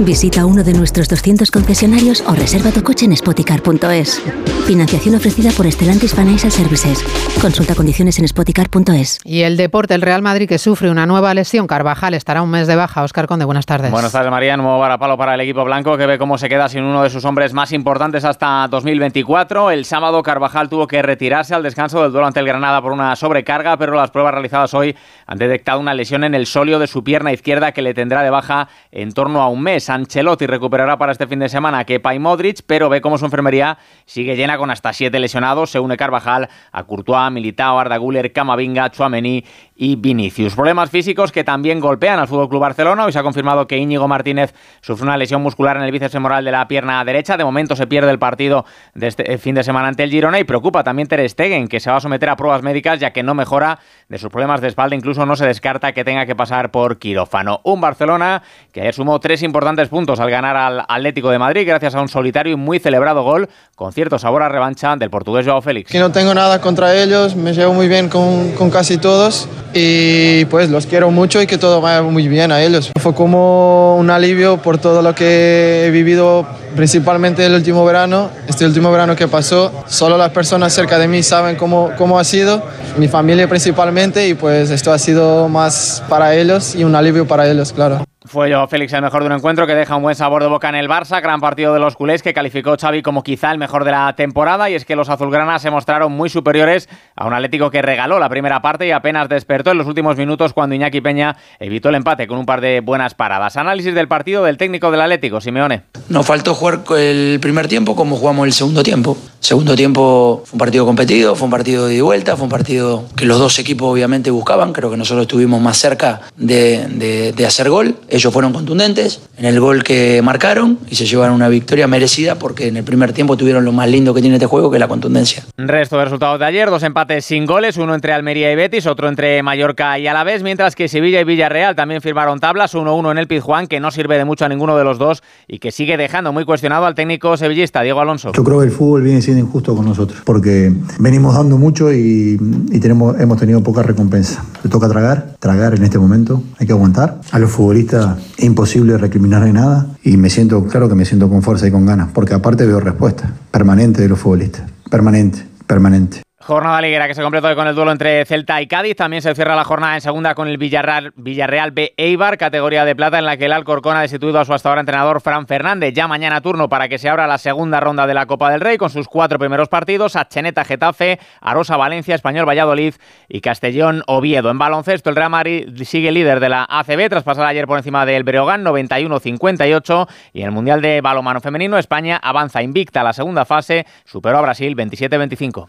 Visita 0.00 0.44
uno 0.44 0.62
de 0.62 0.74
nuestros 0.74 1.08
200 1.08 1.50
concesionarios 1.50 2.22
o 2.26 2.34
reserva 2.34 2.72
tu 2.72 2.82
coche 2.82 3.06
en 3.06 3.16
spoticar.es. 3.16 4.22
Financiación 4.66 5.14
ofrecida 5.14 5.50
por 5.56 5.72
Stellantis 5.72 6.14
Financial 6.14 6.52
Services. 6.52 7.02
Consulta 7.40 7.74
condiciones 7.74 8.18
en 8.18 8.28
spoticar.es. 8.28 9.20
Y 9.24 9.44
el 9.44 9.56
deporte, 9.56 9.94
el 9.94 10.02
Real 10.02 10.20
Madrid 10.20 10.46
que 10.46 10.58
sufre 10.58 10.90
una 10.90 11.06
nueva 11.06 11.32
lesión. 11.32 11.66
Carvajal 11.66 12.12
estará 12.12 12.42
un 12.42 12.50
mes 12.50 12.66
de 12.66 12.76
baja. 12.76 13.02
Oscar 13.02 13.26
Conde, 13.26 13.46
buenas 13.46 13.64
tardes. 13.64 13.90
Buenas 13.90 14.12
tardes, 14.12 14.30
María. 14.30 14.58
Nuevo 14.58 14.78
varapalo 14.78 15.16
para 15.16 15.36
el 15.36 15.40
equipo 15.40 15.64
blanco 15.64 15.96
que 15.96 16.04
ve 16.04 16.18
cómo 16.18 16.36
se 16.36 16.50
queda 16.50 16.68
sin 16.68 16.82
uno 16.82 17.02
de 17.02 17.08
sus 17.08 17.24
hombres 17.24 17.54
más 17.54 17.72
importantes 17.72 18.26
hasta 18.26 18.68
2024. 18.68 19.70
El 19.70 19.86
sábado 19.86 20.22
Carvajal 20.22 20.68
tuvo 20.68 20.86
que 20.86 21.00
retirarse 21.00 21.54
al 21.54 21.62
descanso 21.62 22.02
del 22.02 22.12
duelo 22.12 22.26
ante 22.26 22.40
el 22.40 22.46
Granada 22.46 22.82
por 22.82 22.92
una 22.92 23.16
sobrecarga, 23.16 23.78
pero 23.78 23.94
las 23.94 24.10
pruebas 24.10 24.34
realizadas 24.34 24.74
hoy 24.74 24.94
han 25.26 25.38
detectado 25.38 25.80
una 25.80 25.94
lesión 25.94 26.24
en 26.24 26.34
el 26.34 26.46
sóleo 26.46 26.78
de 26.78 26.86
su 26.86 27.04
pierna 27.04 27.32
izquierda 27.32 27.72
que 27.72 27.82
le 27.82 27.94
tendrá 27.94 28.22
de 28.22 28.30
baja 28.30 28.68
en 28.90 29.12
torno 29.12 29.42
a 29.42 29.48
un 29.48 29.62
mes. 29.62 29.90
Ancelotti 29.90 30.46
recuperará 30.46 30.96
para 30.98 31.12
este 31.12 31.26
fin 31.26 31.38
de 31.38 31.48
semana 31.48 31.84
Kepa 31.84 32.14
y 32.14 32.18
Modric, 32.18 32.60
pero 32.66 32.88
ve 32.88 33.00
cómo 33.00 33.18
su 33.18 33.24
enfermería 33.24 33.78
sigue 34.06 34.36
llena 34.36 34.56
con 34.58 34.70
hasta 34.70 34.92
siete 34.92 35.18
lesionados. 35.18 35.70
Se 35.70 35.80
une 35.80 35.96
Carvajal 35.96 36.48
a 36.72 36.84
Courtois, 36.84 37.30
Militao, 37.30 37.78
Arda 37.78 37.96
Güler, 37.98 38.32
Camavinga, 38.32 38.90
Chouameni 38.90 39.44
y 39.80 39.94
Vinicius. 39.94 40.56
Problemas 40.56 40.90
físicos 40.90 41.30
que 41.30 41.44
también 41.44 41.78
golpean 41.78 42.18
al 42.18 42.26
Fútbol 42.26 42.48
Club 42.48 42.60
Barcelona. 42.60 43.04
Hoy 43.04 43.12
se 43.12 43.20
ha 43.20 43.22
confirmado 43.22 43.68
que 43.68 43.78
Íñigo 43.78 44.08
Martínez 44.08 44.52
sufre 44.80 45.04
una 45.04 45.16
lesión 45.16 45.40
muscular 45.40 45.76
en 45.76 45.84
el 45.84 45.92
bíceps 45.92 46.12
femoral 46.12 46.44
de 46.44 46.50
la 46.50 46.66
pierna 46.66 47.02
derecha. 47.04 47.36
De 47.36 47.44
momento 47.44 47.76
se 47.76 47.86
pierde 47.86 48.10
el 48.10 48.18
partido 48.18 48.64
de 48.94 49.06
este 49.06 49.38
fin 49.38 49.54
de 49.54 49.62
semana 49.62 49.86
ante 49.86 50.02
el 50.02 50.10
Girona 50.10 50.40
y 50.40 50.44
preocupa 50.44 50.82
también 50.82 51.06
Ter 51.06 51.26
Stegen, 51.30 51.68
que 51.68 51.78
se 51.78 51.90
va 51.90 51.98
a 51.98 52.00
someter 52.00 52.28
a 52.28 52.34
pruebas 52.34 52.62
médicas 52.62 52.98
ya 52.98 53.12
que 53.12 53.22
no 53.22 53.34
mejora 53.34 53.78
de 54.08 54.18
sus 54.18 54.30
problemas 54.30 54.60
de 54.60 54.66
espalda. 54.66 54.96
Incluso 54.96 55.24
no 55.24 55.36
se 55.36 55.46
descarta 55.46 55.92
que 55.92 56.04
tenga 56.04 56.26
que 56.26 56.34
pasar 56.34 56.72
por 56.72 56.98
quirófano. 56.98 57.60
Un 57.62 57.80
Barcelona 57.80 58.42
que 58.72 58.80
ayer 58.80 58.94
sumó 58.94 59.20
tres 59.20 59.44
importantes 59.44 59.88
puntos 59.88 60.18
al 60.18 60.28
ganar 60.28 60.56
al 60.56 60.84
Atlético 60.88 61.30
de 61.30 61.38
Madrid 61.38 61.64
gracias 61.64 61.94
a 61.94 62.00
un 62.00 62.08
solitario 62.08 62.54
y 62.54 62.56
muy 62.56 62.80
celebrado 62.80 63.22
gol 63.22 63.48
con 63.76 63.92
cierto 63.92 64.18
sabor 64.18 64.42
a 64.42 64.48
revancha 64.48 64.96
del 64.96 65.08
portugués 65.08 65.46
Joao 65.46 65.62
Félix. 65.62 65.92
Que 65.92 66.00
no 66.00 66.10
tengo 66.10 66.34
nada 66.34 66.60
contra 66.60 66.96
ellos, 66.96 67.36
me 67.36 67.52
llevo 67.52 67.74
muy 67.74 67.86
bien 67.86 68.08
con, 68.08 68.52
con 68.52 68.70
casi 68.70 68.98
todos 68.98 69.48
y 69.74 70.44
pues 70.46 70.70
los 70.70 70.86
quiero 70.86 71.10
mucho 71.10 71.40
y 71.42 71.46
que 71.46 71.58
todo 71.58 71.80
vaya 71.80 72.02
muy 72.02 72.28
bien 72.28 72.52
a 72.52 72.62
ellos. 72.62 72.90
Fue 73.00 73.14
como 73.14 73.96
un 73.96 74.10
alivio 74.10 74.58
por 74.58 74.78
todo 74.78 75.02
lo 75.02 75.14
que 75.14 75.86
he 75.86 75.90
vivido 75.90 76.46
principalmente 76.76 77.44
el 77.44 77.54
último 77.54 77.84
verano, 77.84 78.30
este 78.46 78.64
último 78.64 78.90
verano 78.90 79.16
que 79.16 79.28
pasó. 79.28 79.72
Solo 79.86 80.16
las 80.16 80.30
personas 80.30 80.72
cerca 80.72 80.98
de 80.98 81.08
mí 81.08 81.22
saben 81.22 81.56
cómo, 81.56 81.90
cómo 81.96 82.18
ha 82.18 82.24
sido, 82.24 82.62
mi 82.96 83.08
familia 83.08 83.48
principalmente 83.48 84.28
y 84.28 84.34
pues 84.34 84.70
esto 84.70 84.92
ha 84.92 84.98
sido 84.98 85.48
más 85.48 86.02
para 86.08 86.34
ellos 86.34 86.74
y 86.74 86.84
un 86.84 86.94
alivio 86.94 87.26
para 87.26 87.48
ellos, 87.48 87.72
claro. 87.72 88.07
Fue 88.24 88.50
yo, 88.50 88.66
Félix, 88.66 88.92
el 88.94 89.02
mejor 89.02 89.20
de 89.20 89.26
un 89.26 89.32
encuentro 89.32 89.64
que 89.64 89.76
deja 89.76 89.94
un 89.94 90.02
buen 90.02 90.16
sabor 90.16 90.42
de 90.42 90.48
boca 90.48 90.68
en 90.68 90.74
el 90.74 90.88
Barça, 90.88 91.22
gran 91.22 91.40
partido 91.40 91.72
de 91.72 91.78
los 91.78 91.94
culés 91.94 92.20
que 92.20 92.34
calificó 92.34 92.76
Xavi 92.76 93.00
como 93.00 93.22
quizá 93.22 93.52
el 93.52 93.58
mejor 93.58 93.84
de 93.84 93.92
la 93.92 94.12
temporada 94.16 94.68
y 94.68 94.74
es 94.74 94.84
que 94.84 94.96
los 94.96 95.08
azulgranas 95.08 95.62
se 95.62 95.70
mostraron 95.70 96.10
muy 96.10 96.28
superiores 96.28 96.88
a 97.14 97.28
un 97.28 97.32
Atlético 97.32 97.70
que 97.70 97.80
regaló 97.80 98.18
la 98.18 98.28
primera 98.28 98.60
parte 98.60 98.88
y 98.88 98.90
apenas 98.90 99.28
despertó 99.28 99.70
en 99.70 99.78
los 99.78 99.86
últimos 99.86 100.16
minutos 100.16 100.52
cuando 100.52 100.74
Iñaki 100.74 101.00
Peña 101.00 101.36
evitó 101.60 101.90
el 101.90 101.94
empate 101.94 102.26
con 102.26 102.38
un 102.38 102.44
par 102.44 102.60
de 102.60 102.80
buenas 102.80 103.14
paradas. 103.14 103.56
Análisis 103.56 103.94
del 103.94 104.08
partido 104.08 104.42
del 104.42 104.56
técnico 104.56 104.90
del 104.90 105.00
Atlético, 105.00 105.40
Simeone. 105.40 105.82
Nos 106.08 106.26
faltó 106.26 106.56
jugar 106.56 106.80
el 106.98 107.38
primer 107.40 107.68
tiempo 107.68 107.94
como 107.94 108.16
jugamos 108.16 108.48
el 108.48 108.52
segundo 108.52 108.82
tiempo. 108.82 109.16
Segundo 109.38 109.76
tiempo 109.76 110.42
fue 110.44 110.56
un 110.56 110.58
partido 110.58 110.84
competido, 110.84 111.36
fue 111.36 111.44
un 111.44 111.52
partido 111.52 111.86
de 111.86 112.02
vuelta, 112.02 112.36
fue 112.36 112.44
un 112.44 112.50
partido 112.50 113.04
que 113.16 113.24
los 113.24 113.38
dos 113.38 113.60
equipos 113.60 113.92
obviamente 113.92 114.32
buscaban, 114.32 114.72
creo 114.72 114.90
que 114.90 114.96
nosotros 114.96 115.22
estuvimos 115.22 115.60
más 115.60 115.78
cerca 115.78 116.22
de, 116.36 117.32
de 117.34 117.46
hacer 117.46 117.70
gol, 117.70 117.94
ellos 118.10 118.32
fueron 118.32 118.52
contundentes 118.52 119.20
en 119.36 119.44
el 119.44 119.60
gol 119.60 119.82
que 119.82 120.20
marcaron 120.22 120.78
y 120.88 120.94
se 120.94 121.06
llevaron 121.06 121.34
una 121.34 121.48
victoria 121.48 121.86
merecida 121.86 122.36
porque 122.36 122.68
en 122.68 122.76
el 122.76 122.84
primer 122.84 123.12
tiempo 123.12 123.36
tuvieron 123.36 123.64
lo 123.64 123.72
más 123.72 123.88
lindo 123.88 124.14
que 124.14 124.20
tiene 124.20 124.36
este 124.36 124.46
juego, 124.46 124.70
que 124.70 124.76
es 124.76 124.80
la 124.80 124.88
contundencia. 124.88 125.44
Resto 125.56 125.98
de 125.98 126.04
resultados 126.04 126.38
de 126.38 126.46
ayer, 126.46 126.70
dos 126.70 126.82
empates 126.82 127.24
sin 127.24 127.46
goles, 127.46 127.76
uno 127.76 127.94
entre 127.94 128.12
Almería 128.12 128.50
y 128.52 128.56
Betis, 128.56 128.86
otro 128.86 129.08
entre 129.08 129.42
Mallorca 129.42 129.98
y 129.98 130.06
Alavés, 130.06 130.42
mientras 130.42 130.74
que 130.74 130.88
Sevilla 130.88 131.20
y 131.20 131.24
Villarreal 131.24 131.76
también 131.76 132.00
firmaron 132.00 132.40
tablas, 132.40 132.74
1-1 132.74 133.10
en 133.10 133.18
el 133.18 133.26
Pizjuán, 133.26 133.66
que 133.66 133.80
no 133.80 133.90
sirve 133.90 134.16
de 134.18 134.24
mucho 134.24 134.44
a 134.44 134.48
ninguno 134.48 134.76
de 134.76 134.84
los 134.84 134.98
dos 134.98 135.22
y 135.46 135.58
que 135.58 135.70
sigue 135.70 135.96
dejando 135.96 136.32
muy 136.32 136.44
cuestionado 136.44 136.86
al 136.86 136.94
técnico 136.94 137.36
sevillista, 137.36 137.82
Diego 137.82 138.00
Alonso. 138.00 138.32
Yo 138.32 138.44
creo 138.44 138.60
que 138.60 138.66
el 138.66 138.72
fútbol 138.72 139.02
viene 139.02 139.22
siendo 139.22 139.44
injusto 139.44 139.74
con 139.74 139.84
nosotros, 139.84 140.20
porque 140.24 140.72
venimos 140.98 141.34
dando 141.34 141.58
mucho 141.58 141.92
y, 141.92 142.38
tenemos, 142.80 143.20
hemos 143.20 143.38
tenido 143.38 143.62
poca 143.62 143.82
recompensa. 143.82 144.44
Le 144.62 144.70
toca 144.70 144.88
tragar, 144.88 145.36
tragar 145.38 145.74
en 145.74 145.84
este 145.84 145.98
momento, 145.98 146.42
hay 146.58 146.66
que 146.66 146.72
aguantar. 146.72 147.20
A 147.32 147.38
los 147.38 147.50
futbolistas 147.50 147.97
imposible 148.38 148.98
recriminarle 148.98 149.52
nada 149.52 149.86
y 150.02 150.16
me 150.16 150.30
siento, 150.30 150.64
claro 150.66 150.88
que 150.88 150.94
me 150.94 151.04
siento 151.04 151.28
con 151.28 151.42
fuerza 151.42 151.66
y 151.66 151.70
con 151.70 151.86
ganas, 151.86 152.10
porque 152.12 152.34
aparte 152.34 152.66
veo 152.66 152.80
respuesta 152.80 153.32
permanente 153.50 154.02
de 154.02 154.08
los 154.08 154.18
futbolistas, 154.18 154.70
permanente, 154.90 155.44
permanente. 155.66 156.27
Jornada 156.48 156.80
liguera 156.80 157.06
que 157.06 157.14
se 157.14 157.20
completó 157.20 157.54
con 157.54 157.68
el 157.68 157.74
duelo 157.74 157.92
entre 157.92 158.24
Celta 158.24 158.62
y 158.62 158.66
Cádiz. 158.66 158.96
También 158.96 159.20
se 159.20 159.34
cierra 159.34 159.54
la 159.54 159.64
jornada 159.64 159.96
en 159.96 160.00
segunda 160.00 160.34
con 160.34 160.48
el 160.48 160.56
Villarreal, 160.56 161.12
Villarreal 161.14 161.72
B 161.72 161.92
Eibar, 161.98 162.38
categoría 162.38 162.86
de 162.86 162.96
plata 162.96 163.18
en 163.18 163.26
la 163.26 163.36
que 163.36 163.44
el 163.44 163.52
Alcorcón 163.52 163.98
ha 163.98 164.00
destituido 164.00 164.40
a 164.40 164.46
su 164.46 164.54
hasta 164.54 164.70
ahora 164.70 164.80
entrenador 164.80 165.20
Fran 165.20 165.46
Fernández. 165.46 165.92
Ya 165.92 166.08
mañana 166.08 166.40
turno 166.40 166.70
para 166.70 166.88
que 166.88 166.96
se 166.96 167.10
abra 167.10 167.26
la 167.26 167.36
segunda 167.36 167.80
ronda 167.80 168.06
de 168.06 168.14
la 168.14 168.24
Copa 168.24 168.50
del 168.50 168.62
Rey 168.62 168.78
con 168.78 168.88
sus 168.88 169.08
cuatro 169.08 169.38
primeros 169.38 169.68
partidos: 169.68 170.16
Acheneta 170.16 170.64
Getafe, 170.64 171.18
Arosa 171.42 171.76
Valencia, 171.76 172.14
Español 172.14 172.48
Valladolid 172.48 172.94
y 173.28 173.42
Castellón 173.42 174.02
Oviedo. 174.06 174.48
En 174.50 174.56
baloncesto, 174.56 175.10
el 175.10 175.16
Real 175.16 175.28
Madrid 175.28 175.68
sigue 175.84 176.10
líder 176.12 176.40
de 176.40 176.48
la 176.48 176.66
ACB 176.66 177.10
tras 177.10 177.24
pasar 177.24 177.44
ayer 177.44 177.66
por 177.66 177.76
encima 177.76 178.06
del 178.06 178.24
Breogán 178.24 178.64
91-58 178.64 180.08
y 180.32 180.40
en 180.40 180.46
el 180.46 180.52
Mundial 180.52 180.80
de 180.80 181.02
Balomano 181.02 181.42
Femenino 181.42 181.76
España 181.76 182.18
avanza 182.22 182.62
invicta 182.62 183.02
a 183.02 183.04
la 183.04 183.12
segunda 183.12 183.44
fase, 183.44 183.84
superó 184.06 184.38
a 184.38 184.40
Brasil 184.40 184.74
27-25. 184.74 185.68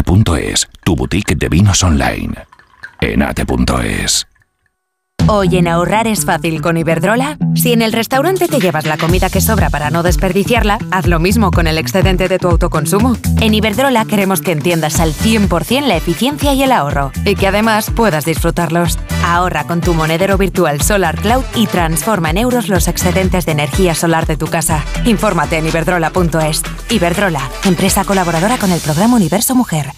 Enate.es, 0.00 0.66
tu 0.82 0.96
boutique 0.96 1.34
de 1.34 1.48
vinos 1.48 1.82
online. 1.82 2.34
Enate.es. 3.00 4.29
Hoy 5.32 5.58
en 5.58 5.68
ahorrar 5.68 6.08
es 6.08 6.24
fácil 6.24 6.60
con 6.60 6.76
Iberdrola. 6.76 7.38
Si 7.54 7.72
en 7.72 7.82
el 7.82 7.92
restaurante 7.92 8.48
te 8.48 8.58
llevas 8.58 8.84
la 8.84 8.98
comida 8.98 9.30
que 9.30 9.40
sobra 9.40 9.70
para 9.70 9.88
no 9.88 10.02
desperdiciarla, 10.02 10.78
haz 10.90 11.06
lo 11.06 11.20
mismo 11.20 11.52
con 11.52 11.68
el 11.68 11.78
excedente 11.78 12.26
de 12.26 12.40
tu 12.40 12.48
autoconsumo. 12.48 13.16
En 13.40 13.54
Iberdrola 13.54 14.06
queremos 14.06 14.40
que 14.40 14.50
entiendas 14.50 14.98
al 14.98 15.12
100% 15.12 15.82
la 15.82 15.96
eficiencia 15.96 16.52
y 16.52 16.64
el 16.64 16.72
ahorro 16.72 17.12
y 17.24 17.36
que 17.36 17.46
además 17.46 17.92
puedas 17.94 18.24
disfrutarlos. 18.24 18.98
Ahorra 19.24 19.68
con 19.68 19.80
tu 19.80 19.94
monedero 19.94 20.36
virtual 20.36 20.80
Solar 20.80 21.20
Cloud 21.20 21.44
y 21.54 21.68
transforma 21.68 22.30
en 22.30 22.38
euros 22.38 22.68
los 22.68 22.88
excedentes 22.88 23.46
de 23.46 23.52
energía 23.52 23.94
solar 23.94 24.26
de 24.26 24.36
tu 24.36 24.48
casa. 24.48 24.84
Infórmate 25.04 25.58
en 25.58 25.68
iberdrola.es. 25.68 26.62
Iberdrola, 26.90 27.48
empresa 27.66 28.02
colaboradora 28.02 28.58
con 28.58 28.72
el 28.72 28.80
programa 28.80 29.14
Universo 29.14 29.54
Mujer. 29.54 29.92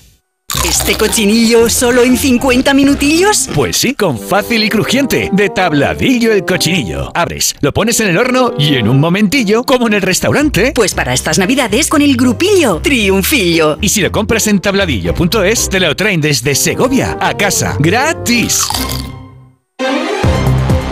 ¿Este 0.68 0.94
cochinillo 0.94 1.68
solo 1.68 2.02
en 2.02 2.16
50 2.16 2.72
minutillos? 2.74 3.48
Pues 3.54 3.76
sí, 3.76 3.94
con 3.94 4.18
fácil 4.18 4.62
y 4.62 4.68
crujiente. 4.68 5.28
De 5.32 5.48
tabladillo 5.48 6.32
el 6.32 6.44
cochinillo. 6.44 7.10
Abres, 7.14 7.56
lo 7.60 7.72
pones 7.72 7.98
en 8.00 8.10
el 8.10 8.18
horno 8.18 8.52
y 8.58 8.76
en 8.76 8.86
un 8.88 9.00
momentillo, 9.00 9.64
como 9.64 9.88
en 9.88 9.94
el 9.94 10.02
restaurante. 10.02 10.72
Pues 10.74 10.94
para 10.94 11.14
estas 11.14 11.38
navidades 11.38 11.88
con 11.88 12.00
el 12.00 12.16
grupillo 12.16 12.80
Triunfillo. 12.82 13.78
Y 13.80 13.88
si 13.88 14.02
lo 14.02 14.12
compras 14.12 14.46
en 14.46 14.60
tabladillo.es, 14.60 15.68
te 15.68 15.80
lo 15.80 15.96
traen 15.96 16.20
desde 16.20 16.54
Segovia 16.54 17.18
a 17.20 17.36
casa. 17.36 17.76
¡Gratis! 17.80 18.62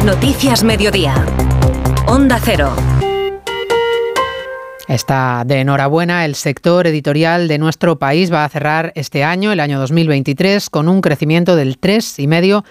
Noticias 0.04 0.64
Mediodía. 0.64 1.14
Onda 2.06 2.40
Cero. 2.42 2.74
Está 4.90 5.44
de 5.46 5.60
enhorabuena. 5.60 6.24
El 6.24 6.34
sector 6.34 6.88
editorial 6.88 7.46
de 7.46 7.58
nuestro 7.58 8.00
país 8.00 8.32
va 8.32 8.44
a 8.44 8.48
cerrar 8.48 8.90
este 8.96 9.22
año, 9.22 9.52
el 9.52 9.60
año 9.60 9.78
2023, 9.78 10.68
con 10.68 10.88
un 10.88 11.00
crecimiento 11.00 11.54
del 11.54 11.80
3,5%. 11.80 12.64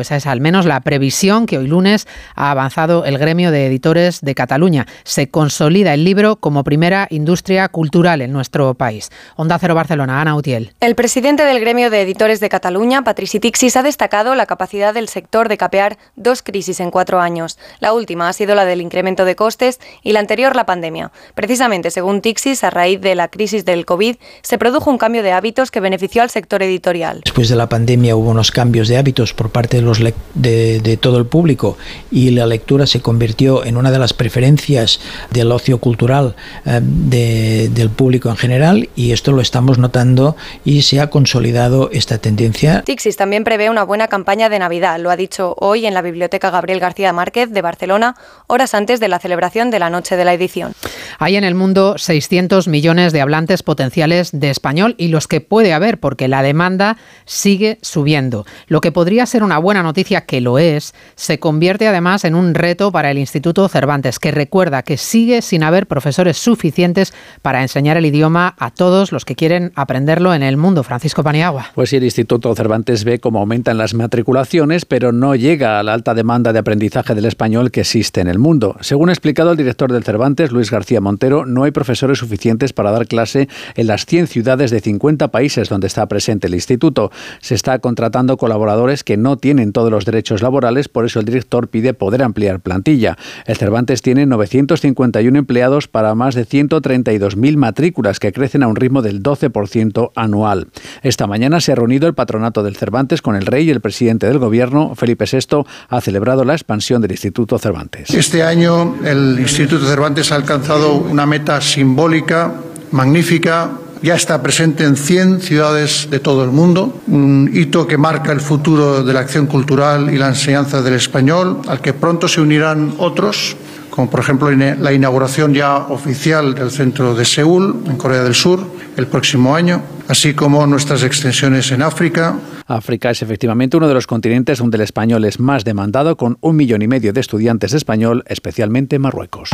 Esa 0.00 0.16
es 0.16 0.26
al 0.26 0.40
menos 0.40 0.66
la 0.66 0.80
previsión 0.80 1.46
que 1.46 1.58
hoy 1.58 1.66
lunes 1.66 2.06
ha 2.34 2.50
avanzado 2.50 3.04
el 3.04 3.18
gremio 3.18 3.50
de 3.50 3.66
editores 3.66 4.20
de 4.20 4.34
Cataluña. 4.34 4.86
Se 5.04 5.28
consolida 5.28 5.94
el 5.94 6.04
libro 6.04 6.36
como 6.36 6.64
primera 6.64 7.06
industria 7.10 7.68
cultural 7.68 8.20
en 8.20 8.32
nuestro 8.32 8.74
país. 8.74 9.10
Onda 9.36 9.58
Cero 9.58 9.74
Barcelona, 9.74 10.20
Ana 10.20 10.36
Utiel. 10.36 10.72
El 10.80 10.94
presidente 10.94 11.44
del 11.44 11.60
gremio 11.60 11.90
de 11.90 12.02
editores 12.02 12.40
de 12.40 12.48
Cataluña, 12.48 13.02
Patrici 13.02 13.40
Tixis, 13.40 13.76
ha 13.76 13.82
destacado 13.82 14.34
la 14.34 14.46
capacidad 14.46 14.92
del 14.92 15.08
sector 15.08 15.48
de 15.48 15.56
capear 15.56 15.98
dos 16.16 16.42
crisis 16.42 16.80
en 16.80 16.90
cuatro 16.90 17.20
años. 17.20 17.58
La 17.80 17.92
última 17.92 18.28
ha 18.28 18.32
sido 18.32 18.54
la 18.54 18.64
del 18.64 18.80
incremento 18.80 19.24
de 19.24 19.36
costes 19.36 19.80
y 20.02 20.12
la 20.12 20.20
anterior 20.20 20.56
la 20.56 20.66
pandemia. 20.66 21.12
Precisamente, 21.34 21.90
según 21.90 22.20
Tixis, 22.20 22.64
a 22.64 22.70
raíz 22.70 23.00
de 23.00 23.14
la 23.14 23.28
crisis 23.28 23.64
del 23.64 23.86
COVID, 23.86 24.16
se 24.42 24.58
produjo 24.58 24.90
un 24.90 24.98
cambio 24.98 25.22
de 25.22 25.32
hábitos 25.32 25.70
que 25.70 25.80
benefició 25.80 26.22
al 26.22 26.30
sector 26.30 26.62
editorial. 26.62 27.22
Después 27.24 27.48
de 27.48 27.56
la 27.56 27.68
pandemia 27.68 28.16
hubo 28.16 28.30
unos 28.30 28.50
cambios 28.50 28.88
de 28.88 28.96
hábitos 28.96 29.32
por 29.32 29.43
parte 29.50 29.78
de, 29.78 29.82
los 29.82 30.00
de, 30.34 30.98
todo 31.00 31.18
el 31.18 31.26
público 31.26 31.76
y 32.10 32.30
la 32.30 32.46
lectura 32.46 32.86
se 32.86 33.00
convirtió 33.00 33.64
en 33.64 33.76
una 33.76 33.90
de 33.90 33.98
las 33.98 34.12
preferencias 34.12 35.00
del 35.30 35.52
ocio 35.52 35.78
cultural 35.78 36.36
eh, 36.66 37.68
del 37.72 37.90
público 37.90 38.30
en 38.30 38.36
general 38.36 38.88
y 38.96 39.12
esto 39.12 39.32
lo 39.32 39.40
estamos 39.40 39.78
notando 39.78 40.36
y 40.64 40.82
se 40.82 41.00
ha 41.00 41.10
consolidado 41.10 41.90
esta 41.92 42.18
tendencia. 42.18 42.82
Tixis 42.82 43.16
también 43.16 43.44
prevé 43.44 43.70
una 43.70 43.84
buena 43.84 44.08
campaña 44.08 44.48
de 44.48 44.58
Navidad, 44.58 44.98
lo 45.00 45.10
ha 45.10 45.16
dicho 45.16 45.54
hoy 45.58 45.86
en 45.86 45.94
la 45.94 46.02
Biblioteca 46.02 46.50
Gabriel 46.50 46.80
García 46.80 47.12
Márquez 47.12 47.50
de 47.50 47.62
Barcelona, 47.62 48.16
horas 48.46 48.74
antes 48.74 49.00
de 49.00 49.08
la 49.08 49.18
celebración 49.18 49.70
de 49.70 49.78
la 49.78 49.90
noche 49.90 50.16
de 50.16 50.24
la 50.24 50.34
edición. 50.34 50.72
Hay 51.18 51.36
en 51.36 51.44
el 51.44 51.54
mundo 51.54 51.96
600 51.98 52.68
millones 52.68 53.12
de 53.12 53.20
hablantes 53.20 53.62
potenciales 53.62 54.30
de 54.32 54.50
español 54.50 54.94
y 54.98 55.08
los 55.08 55.28
que 55.28 55.40
puede 55.40 55.72
haber 55.72 55.98
porque 55.98 56.28
la 56.28 56.42
demanda 56.42 56.96
sigue 57.24 57.78
subiendo. 57.82 58.46
Lo 58.66 58.80
que 58.80 58.92
podría 58.92 59.26
ser 59.26 59.33
una 59.42 59.58
buena 59.58 59.82
noticia, 59.82 60.22
que 60.22 60.40
lo 60.40 60.58
es, 60.58 60.94
se 61.16 61.38
convierte 61.38 61.88
además 61.88 62.24
en 62.24 62.34
un 62.34 62.54
reto 62.54 62.92
para 62.92 63.10
el 63.10 63.18
Instituto 63.18 63.68
Cervantes, 63.68 64.18
que 64.18 64.30
recuerda 64.30 64.82
que 64.82 64.96
sigue 64.96 65.42
sin 65.42 65.62
haber 65.62 65.86
profesores 65.86 66.36
suficientes 66.36 67.12
para 67.42 67.62
enseñar 67.62 67.96
el 67.96 68.06
idioma 68.06 68.54
a 68.58 68.70
todos 68.70 69.12
los 69.12 69.24
que 69.24 69.34
quieren 69.34 69.72
aprenderlo 69.74 70.34
en 70.34 70.42
el 70.42 70.56
mundo. 70.56 70.82
Francisco 70.82 71.22
Paniagua. 71.22 71.66
Pues 71.74 71.90
sí, 71.90 71.96
el 71.96 72.04
Instituto 72.04 72.54
Cervantes 72.54 73.04
ve 73.04 73.18
cómo 73.18 73.40
aumentan 73.40 73.78
las 73.78 73.94
matriculaciones, 73.94 74.84
pero 74.84 75.12
no 75.12 75.34
llega 75.34 75.78
a 75.80 75.82
la 75.82 75.94
alta 75.94 76.14
demanda 76.14 76.52
de 76.52 76.58
aprendizaje 76.58 77.14
del 77.14 77.24
español 77.24 77.70
que 77.70 77.80
existe 77.80 78.20
en 78.20 78.28
el 78.28 78.38
mundo. 78.38 78.76
Según 78.80 79.08
ha 79.08 79.12
explicado 79.12 79.50
el 79.50 79.56
director 79.56 79.92
del 79.92 80.04
Cervantes, 80.04 80.52
Luis 80.52 80.70
García 80.70 81.00
Montero, 81.00 81.46
no 81.46 81.64
hay 81.64 81.70
profesores 81.70 82.18
suficientes 82.18 82.72
para 82.72 82.90
dar 82.90 83.06
clase 83.06 83.48
en 83.74 83.86
las 83.86 84.06
100 84.06 84.26
ciudades 84.26 84.70
de 84.70 84.80
50 84.80 85.28
países 85.28 85.68
donde 85.68 85.86
está 85.86 86.06
presente 86.06 86.46
el 86.46 86.54
instituto. 86.54 87.10
Se 87.40 87.54
está 87.54 87.78
contratando 87.78 88.36
colaboradores 88.36 89.04
que 89.04 89.16
no 89.24 89.38
tienen 89.38 89.72
todos 89.72 89.90
los 89.90 90.04
derechos 90.04 90.42
laborales, 90.42 90.88
por 90.88 91.06
eso 91.06 91.18
el 91.18 91.24
director 91.24 91.68
pide 91.68 91.94
poder 91.94 92.22
ampliar 92.22 92.60
plantilla. 92.60 93.16
El 93.46 93.56
Cervantes 93.56 94.02
tiene 94.02 94.26
951 94.26 95.38
empleados 95.38 95.88
para 95.88 96.14
más 96.14 96.34
de 96.34 96.46
132.000 96.46 97.56
matrículas, 97.56 98.20
que 98.20 98.32
crecen 98.32 98.62
a 98.62 98.68
un 98.68 98.76
ritmo 98.76 99.00
del 99.00 99.22
12% 99.22 100.12
anual. 100.14 100.68
Esta 101.02 101.26
mañana 101.26 101.60
se 101.60 101.72
ha 101.72 101.74
reunido 101.74 102.06
el 102.06 102.12
patronato 102.12 102.62
del 102.62 102.76
Cervantes 102.76 103.22
con 103.22 103.34
el 103.34 103.46
rey 103.46 103.66
y 103.66 103.70
el 103.70 103.80
presidente 103.80 104.26
del 104.26 104.38
gobierno, 104.38 104.94
Felipe 104.94 105.24
VI, 105.24 105.64
ha 105.88 106.00
celebrado 106.02 106.44
la 106.44 106.52
expansión 106.52 107.00
del 107.00 107.12
Instituto 107.12 107.58
Cervantes. 107.58 108.10
Este 108.10 108.42
año 108.42 108.96
el 109.04 109.38
Instituto 109.40 109.86
Cervantes 109.86 110.32
ha 110.32 110.36
alcanzado 110.36 110.96
una 110.96 111.24
meta 111.24 111.62
simbólica, 111.62 112.52
magnífica, 112.90 113.70
ya 114.04 114.14
está 114.14 114.42
presente 114.42 114.84
en 114.84 114.96
100 114.96 115.40
ciudades 115.40 116.08
de 116.10 116.20
todo 116.20 116.44
el 116.44 116.50
mundo, 116.50 117.00
un 117.06 117.50
hito 117.52 117.86
que 117.86 117.96
marca 117.96 118.32
el 118.32 118.40
futuro 118.40 119.02
de 119.02 119.12
la 119.14 119.20
acción 119.20 119.46
cultural 119.46 120.12
y 120.12 120.18
la 120.18 120.28
enseñanza 120.28 120.82
del 120.82 120.92
español, 120.92 121.62
al 121.66 121.80
que 121.80 121.94
pronto 121.94 122.28
se 122.28 122.42
unirán 122.42 122.94
otros 122.98 123.56
como 123.94 124.10
por 124.10 124.18
ejemplo 124.18 124.50
la 124.50 124.92
inauguración 124.92 125.54
ya 125.54 125.76
oficial 125.76 126.52
del 126.56 126.72
centro 126.72 127.14
de 127.14 127.24
Seúl, 127.24 127.84
en 127.86 127.96
Corea 127.96 128.24
del 128.24 128.34
Sur, 128.34 128.66
el 128.96 129.06
próximo 129.06 129.54
año, 129.54 129.82
así 130.08 130.34
como 130.34 130.66
nuestras 130.66 131.04
extensiones 131.04 131.70
en 131.70 131.80
África. 131.80 132.36
África 132.66 133.10
es 133.10 133.22
efectivamente 133.22 133.76
uno 133.76 133.86
de 133.86 133.94
los 133.94 134.08
continentes 134.08 134.58
donde 134.58 134.78
el 134.78 134.80
español 134.82 135.24
es 135.24 135.38
más 135.38 135.64
demandado, 135.64 136.16
con 136.16 136.38
un 136.40 136.56
millón 136.56 136.82
y 136.82 136.88
medio 136.88 137.12
de 137.12 137.20
estudiantes 137.20 137.70
de 137.70 137.78
español, 137.78 138.24
especialmente 138.26 138.96
en 138.96 139.02
Marruecos. 139.02 139.50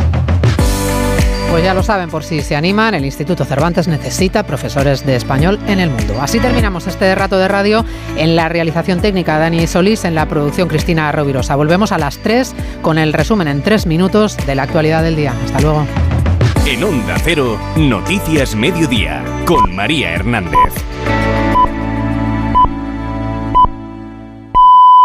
Pues 1.51 1.65
ya 1.65 1.73
lo 1.73 1.83
saben, 1.83 2.09
por 2.09 2.23
si 2.23 2.41
se 2.41 2.55
animan, 2.55 2.93
el 2.93 3.03
Instituto 3.03 3.43
Cervantes 3.43 3.89
necesita 3.89 4.43
profesores 4.43 5.05
de 5.05 5.17
español 5.17 5.59
en 5.67 5.81
el 5.81 5.89
mundo. 5.89 6.21
Así 6.21 6.39
terminamos 6.39 6.87
este 6.87 7.13
rato 7.13 7.37
de 7.37 7.49
radio 7.49 7.83
en 8.15 8.37
la 8.37 8.47
realización 8.47 9.01
técnica 9.01 9.37
Dani 9.37 9.67
Solís, 9.67 10.05
en 10.05 10.15
la 10.15 10.27
producción 10.27 10.69
Cristina 10.69 11.11
Rovirosa. 11.11 11.57
Volvemos 11.57 11.91
a 11.91 11.97
las 11.97 12.19
3 12.19 12.55
con 12.81 12.97
el 12.97 13.11
resumen 13.11 13.49
en 13.49 13.61
3 13.61 13.85
minutos 13.85 14.37
de 14.37 14.55
la 14.55 14.63
actualidad 14.63 15.03
del 15.03 15.17
día. 15.17 15.33
Hasta 15.43 15.59
luego. 15.59 15.85
En 16.65 16.85
Onda 16.85 17.17
Cero, 17.21 17.59
Noticias 17.75 18.55
Mediodía, 18.55 19.21
con 19.45 19.75
María 19.75 20.11
Hernández. 20.13 20.55